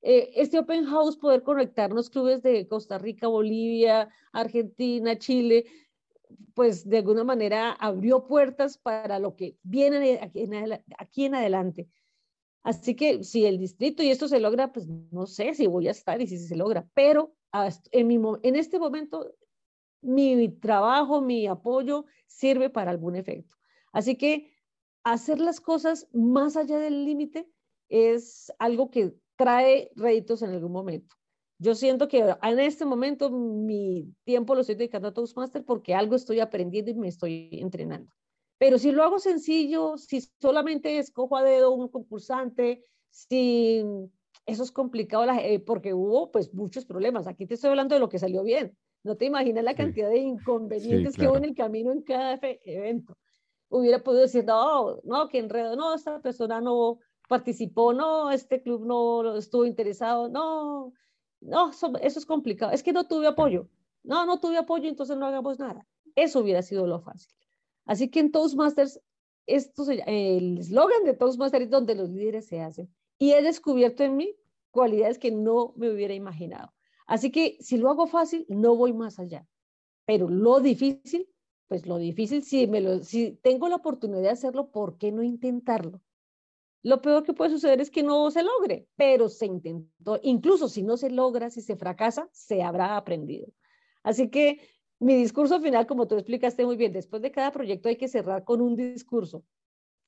Eh, 0.00 0.30
este 0.34 0.58
Open 0.58 0.86
House, 0.86 1.18
poder 1.18 1.42
conectarnos 1.42 2.08
clubes 2.08 2.42
de 2.42 2.66
Costa 2.66 2.96
Rica, 2.96 3.28
Bolivia, 3.28 4.08
Argentina, 4.32 5.18
Chile, 5.18 5.66
pues 6.54 6.88
de 6.88 6.96
alguna 6.96 7.22
manera 7.22 7.72
abrió 7.72 8.26
puertas 8.26 8.78
para 8.78 9.18
lo 9.18 9.36
que 9.36 9.58
viene 9.62 10.18
aquí 10.98 11.24
en, 11.26 11.34
adelante. 11.34 11.90
Así 12.62 12.96
que 12.96 13.22
si 13.24 13.44
el 13.44 13.58
distrito 13.58 14.02
y 14.02 14.08
esto 14.08 14.26
se 14.26 14.40
logra, 14.40 14.72
pues 14.72 14.88
no 14.88 15.26
sé 15.26 15.52
si 15.52 15.66
voy 15.66 15.86
a 15.86 15.90
estar 15.90 16.22
y 16.22 16.26
si 16.26 16.38
se 16.38 16.56
logra, 16.56 16.88
pero 16.94 17.34
en 17.92 18.56
este 18.56 18.78
momento 18.78 19.34
mi 20.00 20.48
trabajo, 20.48 21.20
mi 21.20 21.46
apoyo 21.46 22.06
sirve 22.26 22.70
para 22.70 22.90
algún 22.90 23.14
efecto. 23.14 23.57
Así 23.92 24.16
que 24.16 24.52
hacer 25.04 25.38
las 25.38 25.60
cosas 25.60 26.08
más 26.12 26.56
allá 26.56 26.78
del 26.78 27.04
límite 27.04 27.50
es 27.88 28.52
algo 28.58 28.90
que 28.90 29.14
trae 29.36 29.90
réditos 29.94 30.42
en 30.42 30.50
algún 30.50 30.72
momento. 30.72 31.16
Yo 31.60 31.74
siento 31.74 32.06
que 32.06 32.20
en 32.42 32.60
este 32.60 32.84
momento 32.84 33.30
mi 33.30 34.14
tiempo 34.24 34.54
lo 34.54 34.60
estoy 34.60 34.76
dedicando 34.76 35.08
a 35.08 35.14
Toastmaster 35.14 35.64
porque 35.64 35.94
algo 35.94 36.14
estoy 36.14 36.40
aprendiendo 36.40 36.90
y 36.90 36.94
me 36.94 37.08
estoy 37.08 37.48
entrenando. 37.52 38.12
Pero 38.58 38.78
si 38.78 38.92
lo 38.92 39.02
hago 39.02 39.18
sencillo, 39.18 39.96
si 39.96 40.20
solamente 40.40 40.98
escojo 40.98 41.36
a 41.36 41.42
dedo 41.42 41.72
un 41.72 41.88
concursante, 41.88 42.84
si 43.10 43.84
eso 44.46 44.62
es 44.62 44.72
complicado 44.72 45.24
eh, 45.30 45.60
porque 45.60 45.94
hubo 45.94 46.30
pues 46.30 46.54
muchos 46.54 46.84
problemas. 46.84 47.26
Aquí 47.26 47.46
te 47.46 47.54
estoy 47.54 47.70
hablando 47.70 47.94
de 47.94 48.00
lo 48.00 48.08
que 48.08 48.18
salió 48.18 48.42
bien. 48.42 48.76
No 49.04 49.16
te 49.16 49.26
imaginas 49.26 49.64
la 49.64 49.74
cantidad 49.74 50.10
de 50.10 50.18
inconvenientes 50.18 51.16
que 51.16 51.28
hubo 51.28 51.36
en 51.36 51.44
el 51.44 51.54
camino 51.54 51.92
en 51.92 52.02
cada 52.02 52.38
evento. 52.64 53.16
Hubiera 53.68 54.02
podido 54.02 54.22
decir, 54.22 54.44
no, 54.44 55.00
no, 55.04 55.28
que 55.28 55.38
enredo, 55.38 55.76
no, 55.76 55.94
esta 55.94 56.20
persona 56.20 56.60
no 56.60 56.98
participó, 57.28 57.92
no, 57.92 58.30
este 58.30 58.62
club 58.62 58.84
no 58.86 59.36
estuvo 59.36 59.64
interesado, 59.64 60.28
no, 60.28 60.92
no, 61.40 61.70
eso, 61.70 61.92
es 62.00 62.26
complicado, 62.26 62.72
es 62.72 62.82
que 62.82 62.92
no 62.92 63.06
tuve 63.06 63.26
apoyo, 63.26 63.68
no, 64.02 64.26
no 64.26 64.40
tuve 64.40 64.56
apoyo, 64.56 64.88
entonces 64.88 65.16
no 65.16 65.26
hagamos 65.26 65.58
nada. 65.58 65.86
Eso 66.14 66.40
hubiera 66.40 66.62
sido 66.62 66.86
lo 66.86 67.00
fácil. 67.00 67.32
Así 67.84 68.10
que 68.10 68.20
en 68.20 68.32
Toastmasters, 68.32 69.00
esto 69.46 69.84
el 69.88 70.58
eslogan 70.58 71.04
de 71.04 71.14
Toastmasters 71.14 71.66
es 71.66 71.70
donde 71.70 71.94
los 71.94 72.10
líderes 72.10 72.46
se 72.46 72.60
hacen. 72.60 72.92
Y 73.18 73.32
he 73.32 73.42
descubierto 73.42 74.02
en 74.02 74.16
mí 74.16 74.34
cualidades 74.70 75.18
que 75.18 75.30
no 75.30 75.74
me 75.76 75.90
hubiera 75.90 76.14
imaginado. 76.14 76.72
Así 77.06 77.30
que 77.30 77.56
si 77.60 77.78
lo 77.78 77.88
hago 77.88 78.06
fácil, 78.06 78.46
no 78.48 78.76
voy 78.76 78.92
más 78.92 79.18
allá. 79.18 79.46
Pero 80.06 80.28
lo 80.28 80.60
difícil, 80.60 81.28
pues 81.68 81.86
lo 81.86 81.98
difícil, 81.98 82.42
si, 82.42 82.66
me 82.66 82.80
lo, 82.80 83.04
si 83.04 83.32
tengo 83.42 83.68
la 83.68 83.76
oportunidad 83.76 84.22
de 84.22 84.30
hacerlo, 84.30 84.70
¿por 84.70 84.96
qué 84.96 85.12
no 85.12 85.22
intentarlo? 85.22 86.00
Lo 86.82 87.02
peor 87.02 87.24
que 87.24 87.34
puede 87.34 87.50
suceder 87.50 87.80
es 87.80 87.90
que 87.90 88.02
no 88.02 88.30
se 88.30 88.42
logre, 88.42 88.88
pero 88.96 89.28
se 89.28 89.46
intentó. 89.46 90.18
Incluso 90.22 90.68
si 90.68 90.82
no 90.82 90.96
se 90.96 91.10
logra, 91.10 91.50
si 91.50 91.60
se 91.60 91.76
fracasa, 91.76 92.28
se 92.32 92.62
habrá 92.62 92.96
aprendido. 92.96 93.48
Así 94.02 94.30
que 94.30 94.60
mi 94.98 95.14
discurso 95.14 95.60
final, 95.60 95.86
como 95.86 96.08
tú 96.08 96.14
explicaste 96.14 96.64
muy 96.64 96.76
bien, 96.76 96.92
después 96.92 97.20
de 97.20 97.30
cada 97.30 97.52
proyecto 97.52 97.88
hay 97.88 97.96
que 97.96 98.08
cerrar 98.08 98.44
con 98.44 98.60
un 98.60 98.74
discurso. 98.74 99.44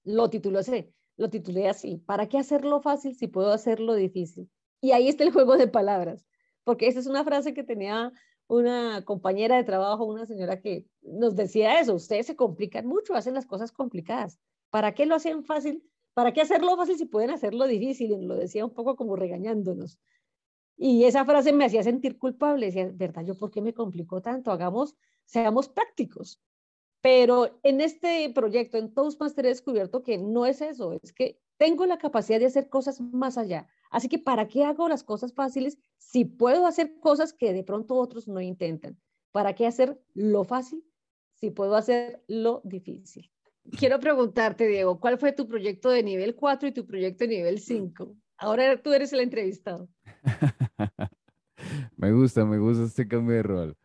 Lo 0.05 0.31
titulé 0.31 0.61
así, 0.61 0.95
lo 1.17 1.29
titulé 1.29 1.69
así. 1.69 1.99
¿Para 1.99 2.29
qué 2.29 2.39
hacerlo 2.39 2.81
fácil 2.81 3.15
si 3.15 3.29
puedo 3.29 3.53
hacerlo 3.53 3.95
difícil? 3.95 4.49
Y 4.81 4.93
ahí 4.93 5.09
está 5.09 5.25
el 5.25 5.33
juego 5.33 5.57
de 5.57 5.69
palabras, 5.69 6.27
porque 6.65 6.87
esa 6.87 7.01
es 7.01 7.07
una 7.07 7.25
frase 7.25 7.53
que 7.53 7.65
tenía 7.65 8.13
una 8.47 9.05
compañera 9.05 9.57
de 9.57 9.65
trabajo, 9.65 10.07
una 10.07 10.27
señora 10.27 10.61
que 10.61 10.87
nos 11.03 11.35
decía 11.37 11.81
eso, 11.81 11.95
ustedes 11.95 12.27
se 12.27 12.37
complican 12.37 12.87
mucho, 12.87 13.15
hacen 13.15 13.35
las 13.35 13.47
cosas 13.47 13.73
complicadas. 13.73 14.39
¿Para 14.71 14.95
qué 14.95 15.07
lo 15.07 15.17
hacen 15.17 15.45
fácil 15.45 15.85
¿Para 16.15 16.33
qué 16.33 16.41
hacerlo 16.41 16.77
fácil 16.77 16.99
si 16.99 17.07
pueden 17.07 17.31
hacerlo 17.31 17.67
difícil? 17.67 18.27
Lo 18.27 18.35
decía 18.35 18.65
un 18.65 18.75
poco 18.75 18.97
como 18.97 19.17
regañándonos. 19.17 19.99
Y 20.77 21.05
esa 21.05 21.25
frase 21.25 21.53
me 21.53 21.65
hacía 21.65 21.83
sentir 21.83 22.19
culpable. 22.19 22.67
Decía, 22.67 22.91
¿verdad? 22.93 23.25
¿Yo 23.25 23.37
por 23.39 23.51
qué 23.51 23.61
me 23.61 23.75
complicó 23.75 24.21
tanto? 24.21 24.51
Hagamos, 24.51 24.97
seamos 25.25 25.69
prácticos. 25.69 26.41
Pero 27.01 27.59
en 27.63 27.81
este 27.81 28.31
proyecto, 28.35 28.77
en 28.77 28.93
Toastmaster, 28.93 29.47
he 29.47 29.51
descubierto 29.51 30.03
que 30.03 30.19
no 30.19 30.45
es 30.45 30.61
eso, 30.61 30.93
es 31.03 31.15
que 31.15 31.41
tengo 31.57 31.87
la 31.87 31.97
capacidad 31.97 32.39
de 32.39 32.47
hacer 32.47 32.69
cosas 32.69 33.01
más 33.01 33.39
allá. 33.39 33.67
Así 33.91 34.09
que, 34.09 34.19
¿para 34.19 34.49
qué 34.49 34.65
hago 34.65 34.89
las 34.89 35.03
cosas 35.03 35.33
fáciles 35.33 35.79
si 35.97 36.27
puedo 36.27 36.67
hacer 36.67 36.99
cosas 37.01 37.33
que 37.33 37.55
de 37.55 37.65
pronto 37.65 37.95
otros 37.95 38.29
no 38.29 38.43
intentan? 38.43 39.01
¿Para 39.33 39.55
qué 39.55 39.67
hacer 39.67 39.99
lo 40.13 40.45
fácil 40.45 40.85
si 41.41 41.51
puedo 41.51 41.75
hacer 41.77 42.23
lo 42.29 42.61
difícil? 42.65 43.31
quiero 43.79 44.01
preguntarte, 44.01 44.67
Diego, 44.67 44.99
¿cuál 44.99 45.19
fue 45.19 45.33
tu 45.33 45.47
proyecto 45.47 45.91
de 45.91 46.03
nivel 46.03 46.35
4 46.35 46.69
y 46.69 46.73
tu 46.73 46.87
proyecto 46.87 47.25
de 47.25 47.29
nivel 47.29 47.61
5? 47.61 48.17
Ahora 48.39 48.81
tú 48.83 48.93
eres 48.93 49.13
el 49.13 49.21
entrevistado. 49.21 49.89
me 51.97 52.13
gusta, 52.13 52.45
me 52.45 52.59
gusta 52.59 52.85
este 52.85 53.07
cambio 53.07 53.37
de 53.37 53.43
rol. 53.43 53.77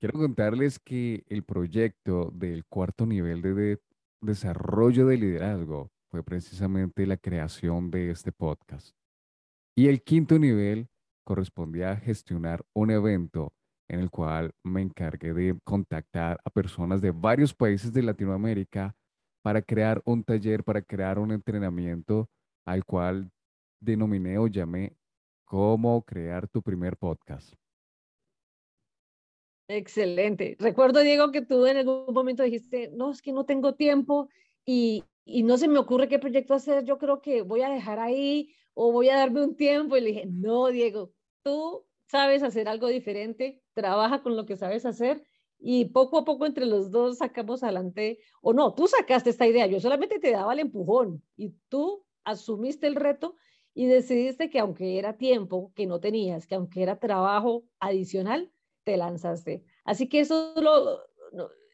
Quiero 0.00 0.18
contarles 0.18 0.78
que 0.78 1.24
el 1.28 1.44
proyecto 1.44 2.30
del 2.34 2.64
cuarto 2.66 3.06
nivel 3.06 3.42
de, 3.42 3.80
desarrollo 4.20 5.06
de 5.06 5.16
liderazgo 5.16 5.90
fue 6.10 6.22
precisamente 6.22 7.06
la 7.06 7.16
creación 7.16 7.90
de 7.90 8.10
este 8.10 8.30
podcast. 8.30 8.94
Y 9.76 9.88
el 9.88 10.02
quinto 10.02 10.38
nivel 10.38 10.88
correspondía 11.24 11.90
a 11.90 11.96
gestionar 11.96 12.64
un 12.74 12.90
evento 12.90 13.54
en 13.88 14.00
el 14.00 14.10
cual 14.10 14.52
me 14.62 14.82
encargué 14.82 15.32
de 15.34 15.58
contactar 15.64 16.40
a 16.44 16.50
personas 16.50 17.00
de 17.00 17.10
varios 17.10 17.54
países 17.54 17.92
de 17.92 18.02
Latinoamérica 18.02 18.94
para 19.42 19.60
crear 19.60 20.00
un 20.04 20.24
taller, 20.24 20.64
para 20.64 20.80
crear 20.80 21.18
un 21.18 21.32
entrenamiento 21.32 22.28
al 22.64 22.84
cual 22.84 23.30
denominé 23.80 24.38
o 24.38 24.46
llamé 24.46 24.96
cómo 25.44 26.02
crear 26.02 26.48
tu 26.48 26.62
primer 26.62 26.96
podcast. 26.96 27.54
Excelente. 29.68 30.56
Recuerdo, 30.58 31.00
Diego, 31.00 31.30
que 31.32 31.42
tú 31.42 31.66
en 31.66 31.78
algún 31.78 32.12
momento 32.12 32.42
dijiste, 32.42 32.90
no, 32.92 33.10
es 33.10 33.22
que 33.22 33.32
no 33.32 33.44
tengo 33.44 33.74
tiempo 33.74 34.28
y, 34.64 35.04
y 35.24 35.42
no 35.42 35.56
se 35.56 35.68
me 35.68 35.78
ocurre 35.78 36.08
qué 36.08 36.18
proyecto 36.18 36.54
hacer, 36.54 36.84
yo 36.84 36.98
creo 36.98 37.20
que 37.20 37.42
voy 37.42 37.62
a 37.62 37.70
dejar 37.70 37.98
ahí 37.98 38.54
o 38.74 38.92
voy 38.92 39.08
a 39.08 39.16
darme 39.16 39.42
un 39.42 39.56
tiempo. 39.56 39.96
Y 39.96 40.00
le 40.00 40.08
dije, 40.08 40.26
no, 40.26 40.68
Diego, 40.68 41.12
tú 41.42 41.86
sabes 42.06 42.42
hacer 42.42 42.68
algo 42.68 42.88
diferente, 42.88 43.62
trabaja 43.72 44.22
con 44.22 44.36
lo 44.36 44.46
que 44.46 44.56
sabes 44.56 44.86
hacer 44.86 45.22
y 45.58 45.86
poco 45.86 46.18
a 46.18 46.24
poco 46.24 46.46
entre 46.46 46.66
los 46.66 46.90
dos 46.90 47.18
sacamos 47.18 47.62
adelante, 47.62 48.18
o 48.42 48.52
no, 48.52 48.74
tú 48.74 48.86
sacaste 48.86 49.30
esta 49.30 49.46
idea, 49.46 49.66
yo 49.66 49.80
solamente 49.80 50.18
te 50.18 50.32
daba 50.32 50.52
el 50.52 50.58
empujón 50.58 51.22
y 51.36 51.54
tú 51.68 52.04
asumiste 52.24 52.86
el 52.86 52.96
reto 52.96 53.36
y 53.74 53.86
decidiste 53.86 54.50
que 54.50 54.58
aunque 54.58 54.98
era 54.98 55.16
tiempo 55.16 55.72
que 55.74 55.86
no 55.86 56.00
tenías, 56.00 56.46
que 56.46 56.54
aunque 56.54 56.82
era 56.82 56.98
trabajo 56.98 57.64
adicional, 57.80 58.52
te 58.84 58.96
lanzaste. 58.96 59.64
Así 59.84 60.08
que 60.08 60.20
eso 60.20 60.54
lo, 60.56 61.00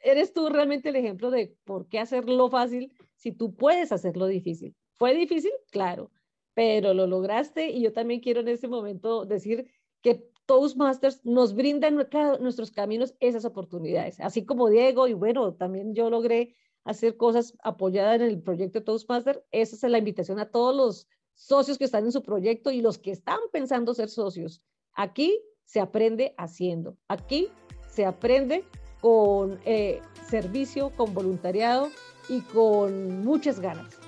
eres 0.03 0.33
tú 0.33 0.49
realmente 0.49 0.89
el 0.89 0.97
ejemplo 0.97 1.31
de 1.31 1.57
por 1.65 1.89
qué 1.89 1.99
hacerlo 1.99 2.49
fácil 2.49 2.93
si 3.17 3.33
tú 3.33 3.55
puedes 3.55 3.93
hacerlo 3.93 4.27
difícil. 4.27 4.75
¿Fue 4.95 5.15
difícil? 5.15 5.53
Claro, 5.71 6.11
pero 6.55 6.95
lo 6.95 7.07
lograste 7.07 7.71
y 7.71 7.83
yo 7.83 7.93
también 7.93 8.21
quiero 8.21 8.41
en 8.41 8.49
este 8.49 8.69
momento 8.69 9.25
decir 9.25 9.71
que 10.03 10.31
Toastmasters 10.47 11.25
nos 11.25 11.55
brinda 11.55 11.89
en 11.89 11.95
nuestros 11.95 12.71
caminos 12.73 13.15
esas 13.21 13.45
oportunidades, 13.45 14.19
así 14.21 14.45
como 14.45 14.69
Diego, 14.69 15.07
y 15.07 15.15
bueno, 15.15 15.55
también 15.55 15.95
yo 15.95 16.11
logré 16.11 16.57
hacer 16.85 17.17
cosas 17.17 17.57
apoyadas 17.63 18.21
en 18.21 18.29
el 18.29 18.43
proyecto 18.43 18.83
Toastmasters, 18.83 19.41
esa 19.53 19.87
es 19.87 19.93
la 19.93 19.99
invitación 19.99 20.39
a 20.39 20.51
todos 20.51 20.75
los 20.75 21.09
socios 21.35 21.79
que 21.79 21.85
están 21.85 22.05
en 22.05 22.13
su 22.13 22.23
proyecto 22.23 22.71
y 22.71 22.81
los 22.81 22.99
que 22.99 23.13
están 23.13 23.39
pensando 23.53 23.95
ser 23.95 24.09
socios. 24.09 24.61
Aquí 24.95 25.41
se 25.65 25.81
aprende 25.81 26.35
haciendo, 26.37 26.97
aquí 27.09 27.49
se 27.89 28.05
aprende 28.05 28.65
con 29.01 29.59
eh, 29.65 30.01
servicio, 30.29 30.91
con 30.97 31.15
voluntariado 31.15 31.91
y 32.29 32.41
con 32.41 33.25
muchas 33.25 33.61
ganas. 33.61 33.99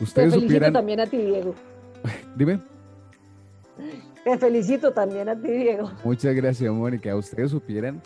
Ustedes 0.00 0.32
Te 0.32 0.40
felicito 0.40 0.72
también 0.72 1.00
a 1.00 1.06
ti, 1.06 1.18
Diego. 1.18 1.54
Dime. 2.36 2.73
Te 4.24 4.38
felicito 4.38 4.92
también 4.92 5.28
a 5.28 5.40
ti, 5.40 5.48
Diego. 5.48 5.90
Muchas 6.04 6.34
gracias, 6.34 6.72
Mónica. 6.72 7.14
Ustedes 7.14 7.50
supieran 7.50 8.02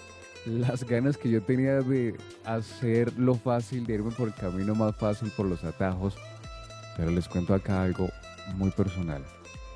las 0.47 0.85
ganas 0.85 1.17
que 1.17 1.31
yo 1.31 1.43
tenía 1.43 1.81
de 1.81 2.17
hacer 2.45 3.13
lo 3.19 3.35
fácil, 3.35 3.87
de 3.87 3.95
irme 3.95 4.11
por 4.11 4.29
el 4.29 4.35
camino 4.35 4.75
más 4.75 4.97
fácil, 4.97 5.31
por 5.37 5.47
los 5.47 5.63
atajos. 5.65 6.17
Pero 6.97 7.11
les 7.11 7.29
cuento 7.29 7.55
acá 7.55 7.83
algo 7.83 8.09
muy 8.57 8.71
personal. 8.71 9.25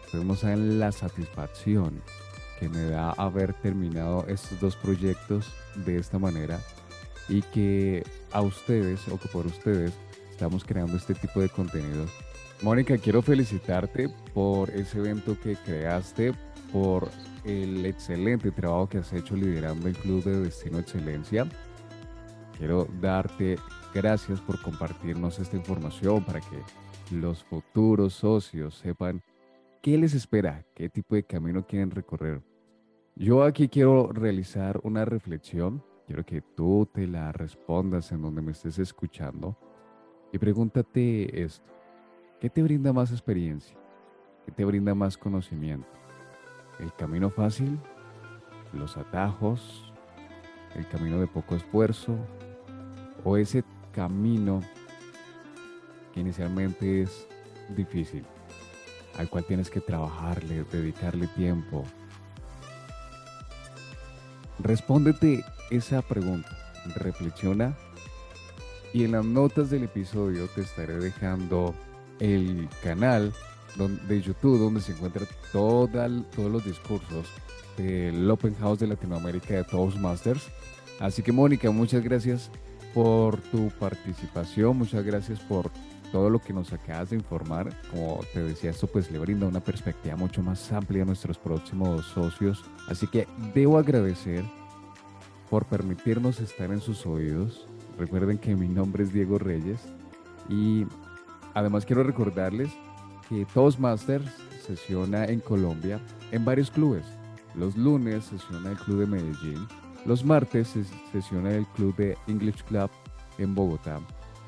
Ustedes 0.07 0.25
no 0.25 0.79
la 0.79 0.93
satisfacción 0.93 2.03
que 2.59 2.69
me 2.69 2.85
da 2.85 3.11
haber 3.13 3.55
terminado 3.55 4.25
estos 4.29 4.61
dos 4.61 4.77
proyectos 4.77 5.53
de 5.85 5.99
esta 5.99 6.19
manera 6.19 6.61
y 7.29 7.43
que 7.43 8.05
a 8.33 8.43
ustedes 8.43 9.09
o 9.09 9.19
que 9.19 9.29
por 9.29 9.47
ustedes 9.47 9.93
estamos 10.31 10.65
creando 10.65 10.97
este 10.97 11.15
tipo 11.15 11.41
de 11.41 11.49
contenidos 11.49 12.11
Mónica, 12.63 12.97
quiero 12.97 13.23
felicitarte 13.23 14.09
por 14.33 14.71
ese 14.71 14.99
evento 14.99 15.37
que 15.41 15.57
creaste, 15.57 16.33
por 16.73 17.09
el 17.45 17.85
excelente 17.85 18.53
trabajo 18.53 18.89
que 18.89 18.99
has 18.99 19.13
hecho 19.13 19.35
liderando 19.35 19.89
el 19.89 19.97
Club 19.97 20.23
de 20.23 20.43
Destino 20.43 20.79
Excelencia. 20.79 21.45
Quiero 22.57 22.87
darte 23.01 23.59
gracias 23.93 24.41
por 24.41 24.63
compartirnos 24.63 25.41
esta 25.41 25.57
información 25.57 26.25
para 26.25 26.39
que 26.39 27.17
los 27.17 27.43
futuros 27.43 28.15
socios 28.15 28.77
sepan 28.77 29.21
qué 29.81 29.99
les 29.99 30.15
espera, 30.15 30.65
qué 30.73 30.89
tipo 30.89 31.17
de 31.17 31.25
camino 31.25 31.67
quieren 31.67 31.91
recorrer. 31.91 32.43
Yo 33.17 33.43
aquí 33.43 33.69
quiero 33.69 34.13
realizar 34.13 34.79
una 34.85 35.05
reflexión, 35.05 35.83
quiero 36.07 36.25
que 36.25 36.43
tú 36.43 36.89
te 36.95 37.09
la 37.09 37.33
respondas 37.33 38.13
en 38.13 38.23
donde 38.23 38.41
me 38.41 38.53
estés 38.53 38.79
escuchando 38.79 39.59
y 40.33 40.39
pregúntate 40.39 41.43
esto. 41.43 41.82
¿Qué 42.43 42.51
te 42.51 42.61
brinda 42.61 42.93
más 42.93 43.13
experiencia? 43.13 43.77
¿Qué 44.45 44.51
te 44.51 44.65
brinda 44.65 44.97
más 44.97 45.17
conocimiento? 45.17 45.87
¿El 46.81 46.93
camino 46.93 47.31
fácil? 47.31 47.79
¿Los 48.73 48.97
atajos? 48.97 49.93
¿El 50.75 50.89
camino 50.89 51.21
de 51.21 51.29
poco 51.29 51.55
esfuerzo? 51.55 52.17
¿O 53.23 53.37
ese 53.37 53.63
camino 53.93 54.61
que 56.13 56.19
inicialmente 56.19 57.03
es 57.03 57.29
difícil, 57.77 58.25
al 59.19 59.31
cual 59.31 59.45
tienes 59.45 59.71
que 59.71 59.81
trabajarle, 59.81 60.65
dedicarle 60.65 61.29
tiempo? 61.29 61.85
Respóndete 64.59 65.45
esa 65.71 66.03
pregunta, 66.03 66.51
reflexiona 66.97 67.77
y 68.93 69.05
en 69.05 69.13
las 69.13 69.25
notas 69.25 69.71
del 69.71 69.85
episodio 69.85 70.49
te 70.49 70.63
estaré 70.63 70.97
dejando 70.97 71.73
el 72.23 72.69
canal 72.85 73.33
de 74.07 74.21
YouTube 74.23 74.59
donde 74.59 74.81
se 74.81 74.93
encuentran 74.93 75.27
todos 75.51 75.91
los 76.37 76.65
discursos 76.65 77.27
del 77.77 78.31
Open 78.31 78.55
House 78.61 78.79
de 78.79 78.87
Latinoamérica 78.87 79.55
de 79.55 79.65
Toastmasters. 79.65 80.49
Así 81.01 81.23
que 81.23 81.33
Mónica, 81.33 81.71
muchas 81.73 82.03
gracias 82.05 82.51
por 82.95 83.41
tu 83.41 83.71
participación, 83.71 84.79
muchas 84.79 85.05
gracias 85.05 85.41
por 85.41 85.71
todo 86.13 86.31
lo 86.31 86.39
que 86.39 86.53
nos 86.53 86.73
acabas 86.73 87.11
de 87.11 87.17
informar. 87.17 87.75
Como 87.91 88.21
te 88.33 88.41
decía, 88.45 88.71
esto 88.71 88.87
pues 88.87 89.11
le 89.11 89.19
brinda 89.19 89.49
una 89.49 89.61
perspectiva 89.61 90.15
mucho 90.15 90.43
más 90.43 90.71
amplia 90.71 91.03
a 91.03 91.07
nuestros 91.07 91.39
próximos 91.39 92.07
socios. 92.07 92.63
Así 92.89 93.09
que 93.09 93.27
debo 93.53 93.79
agradecer 93.79 94.45
por 95.51 95.65
permitirnos 95.65 96.39
estar 96.39 96.71
en 96.71 96.81
sus 96.81 97.05
oídos. 97.05 97.67
Recuerden 97.99 98.39
que 98.39 98.55
mi 98.55 98.69
nombre 98.69 99.03
es 99.03 99.13
Diego 99.13 99.39
Reyes 99.39 99.81
y 100.49 100.87
además 101.55 101.87
quiero 101.87 102.03
recordarles 102.03 102.71
que 103.29 103.45
Toastmasters 103.47 104.31
sesiona 104.67 105.25
en 105.25 105.41
Colombia 105.41 106.01
en 106.31 106.45
varios 106.45 106.71
clubes. 106.71 107.05
Los 107.55 107.77
lunes 107.77 108.25
sesiona 108.25 108.71
el 108.71 108.77
Club 108.79 109.01
de 109.01 109.07
Medellín, 109.07 109.67
los 110.07 110.25
martes 110.25 110.75
sesiona 111.13 111.51
el 111.51 111.67
Club 111.69 111.95
de 111.97 112.17
English 112.27 112.63
Club 112.65 112.91
en 113.39 113.55
Bogotá, 113.55 114.01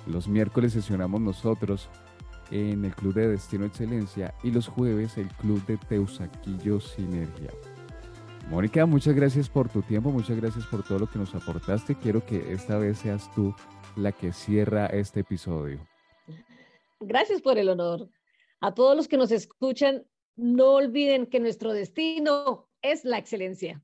los 0.07 0.29
miércoles 0.29 0.73
sesionamos 0.73 1.21
nosotros 1.21 1.89
en 2.51 2.85
el 2.85 2.95
Club 2.95 3.15
de 3.15 3.29
Destino 3.29 3.65
Excelencia 3.65 4.35
y 4.43 4.51
los 4.51 4.69
jueves 4.69 5.17
el 5.19 5.29
Club 5.29 5.65
de 5.67 5.77
Teusaquillo 5.77 6.81
Sinergia. 6.81 7.51
Mónica, 8.51 8.85
muchas 8.85 9.15
gracias 9.15 9.49
por 9.49 9.69
tu 9.69 9.83
tiempo, 9.83 10.11
muchas 10.11 10.37
gracias 10.37 10.67
por 10.67 10.83
todo 10.83 10.99
lo 10.99 11.07
que 11.07 11.19
nos 11.19 11.35
aportaste. 11.35 11.95
Quiero 11.95 12.25
que 12.27 12.53
esta 12.53 12.77
vez 12.77 12.99
seas 12.99 13.31
tú 13.35 13.55
la 13.97 14.13
que 14.13 14.33
cierra 14.33 14.87
este 14.87 15.21
episodio. 15.21 15.79
Gracias 17.07 17.43
por 17.43 17.59
el 17.59 17.69
honor. 17.69 18.09
A 18.61 18.75
todos 18.75 18.97
los 18.97 19.09
que 19.09 19.17
nos 19.17 19.31
escuchan, 19.31 20.07
no 20.37 20.75
olviden 20.75 21.27
que 21.27 21.41
nuestro 21.41 21.73
destino 21.73 22.69
es 22.83 23.05
la 23.05 23.19
excelencia. 23.19 23.83